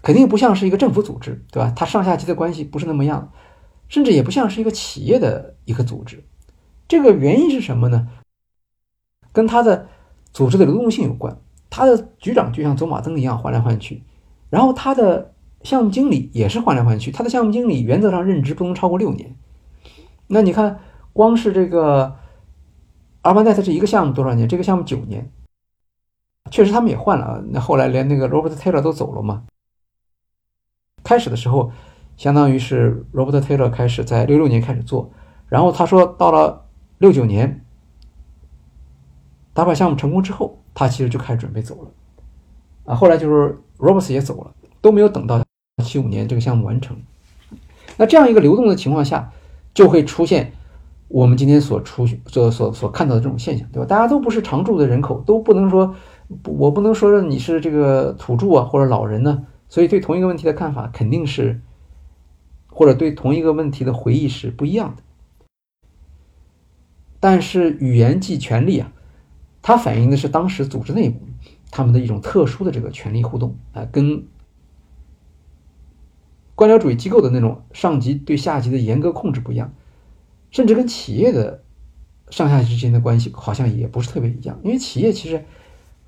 [0.02, 1.72] 肯定不像是一个政府组织，对吧？
[1.76, 3.32] 它上下级的关系不是那么样，
[3.88, 6.24] 甚至也不像是一个企业的一个组织。
[6.88, 8.08] 这个原因是什么呢？
[9.34, 9.88] 跟他的
[10.32, 11.38] 组织的流动性有关，
[11.70, 14.04] 他的局长就像走马灯一样换来换去，
[14.50, 15.34] 然后他的
[15.64, 19.36] 项目经理也是换来换去，他的项目经理原则上任职不能超过六年。
[20.28, 20.80] 那你看，
[21.14, 22.16] 光是这个
[23.22, 24.48] 阿巴奈特这一个项目多少年？
[24.48, 25.32] 这个项目九年，
[26.50, 27.44] 确实他们也换了啊。
[27.50, 29.44] 那后来连那个 Robert Taylor 都走了嘛。
[31.04, 31.72] 开始的时候
[32.18, 35.12] 相当于是 Robert Taylor 开始在六六年开始做，
[35.48, 36.66] 然后他说到了
[36.98, 37.64] 六九年
[39.54, 41.92] 打靶项目成功之后，他其实就开始准备走了，
[42.86, 45.42] 啊，后来就是 Roberts 也走了，都没有等到
[45.84, 46.98] 七五年这个项目完成。
[47.98, 49.32] 那这样一个流动的情况下，
[49.74, 50.52] 就会出现
[51.08, 53.86] 我们今天所出所所所看到的这种现象，对吧？
[53.86, 55.96] 大家都不是常住的人口，都不能说，
[56.46, 61.62] 我不能说你是这个土著啊或者老人呢，所以对同一个问题的看法肯定是，
[62.78, 65.02] 或者对同一个问题的回忆是不一样的。
[67.20, 68.94] 但是语言即权利啊，
[69.64, 71.20] 它反映的是当时组织内部
[71.72, 74.28] 他们的一种特殊的这个权力互动啊，跟。
[76.54, 79.74] 官僚主义机构的那种上级对下级的严格控制不一样，
[80.52, 81.64] 甚至跟企业的
[82.30, 85.46] 上下级之间的关系好像也不是特别一样，因为企业其实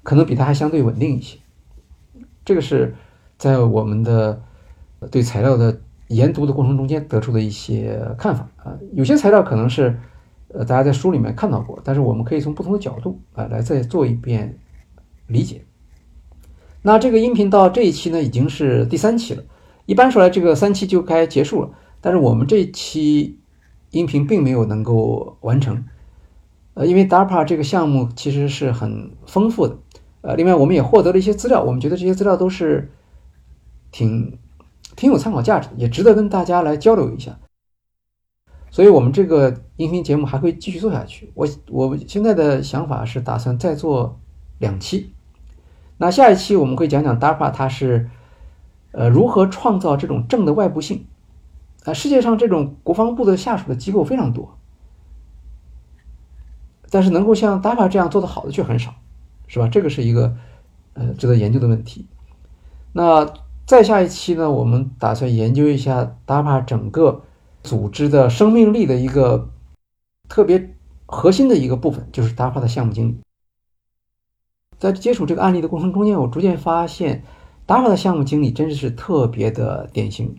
[0.04, 1.40] 可能比它还相对稳定一些。
[2.46, 2.96] 这个是
[3.40, 4.44] 在我们的
[5.12, 8.78] 对材料的研读的过程中间得出的一些看法啊。
[8.94, 10.00] 有些材料可能是
[10.50, 14.60] 呃大家在书里面看到过，但是我们可以从不同的角度啊来再做一遍
[15.26, 15.64] 理解。
[16.82, 19.44] 那这个音频到这一期呢已经是第三期了。
[19.86, 21.72] 一般说来，这个三期就该结束了。
[22.00, 23.40] 但是我们这一期
[23.90, 25.84] 音频并没有能够完成，
[26.76, 29.78] 呃，因为 DARPA 这个项目其实是很丰富的，
[30.22, 32.92] 呃，另外我们也获得了一些资料，我们觉得这些资料都是
[33.92, 34.38] 挺
[35.00, 37.40] 挺有参考价值，也值得跟大家来交流一下。
[38.70, 41.32] 所以，我们这个音频节目还会继续做下去。
[41.34, 44.20] 我我现在的想法是打算再做
[44.58, 45.14] 两期，
[45.98, 48.10] 那下一期我们会讲讲 DARPA 它是。
[48.92, 51.06] 呃，如何创造这种正的外部性？
[51.86, 54.58] 啊，世界上这种国防部的下属的机构非常多，
[56.90, 58.96] 但是能够像 DARPA 这样做的好的却很少，
[59.46, 59.68] 是吧？
[59.68, 60.36] 这个是一个
[60.94, 62.08] 呃值得研究的问题。
[62.92, 63.32] 那
[63.70, 67.22] 再下一期呢，我们打算研究一下 DAPA 整个
[67.62, 69.48] 组织的生命力的一个
[70.28, 70.76] 特别
[71.06, 73.20] 核心的一个部分，就是 DAPA 的项目经理。
[74.80, 77.24] 在接触这个案例的过程中间，我逐渐发现。
[77.68, 80.36] ，DAPA 的项目经理真的是特别的典型，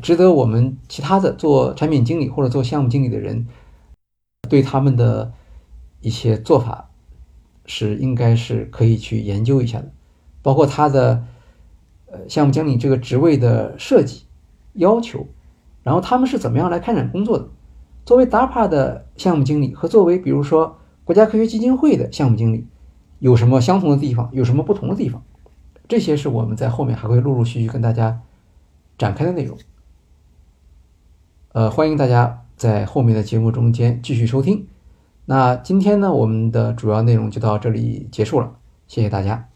[0.00, 3.48] 值得我们其他的做产品经理或者做项目经理的人
[4.48, 5.32] 对他们的
[6.00, 6.88] 一些做法
[7.66, 9.90] 是应该是可以去研究一下的，
[10.40, 11.24] 包括他的
[12.10, 14.24] 呃项目经理这个职位的设计
[14.74, 15.26] 要求，
[15.82, 17.48] 然后他们是怎么样来开展工作的。
[18.04, 22.66] 作为 DAPA 的项目经理和作为比如说国家科学基金会的项目经理
[23.18, 25.22] 有什么相同的地方，有什么不同的地方？
[25.86, 28.20] 这些是我们在后面还会陆陆续续跟大家
[28.98, 29.56] 展开的内容，
[31.52, 34.66] 呃，欢迎大家在后面的节目中间继续收听。
[35.24, 38.56] 那今天呢，我们的主要内容就到这里结束了，
[38.86, 39.48] 谢谢大家。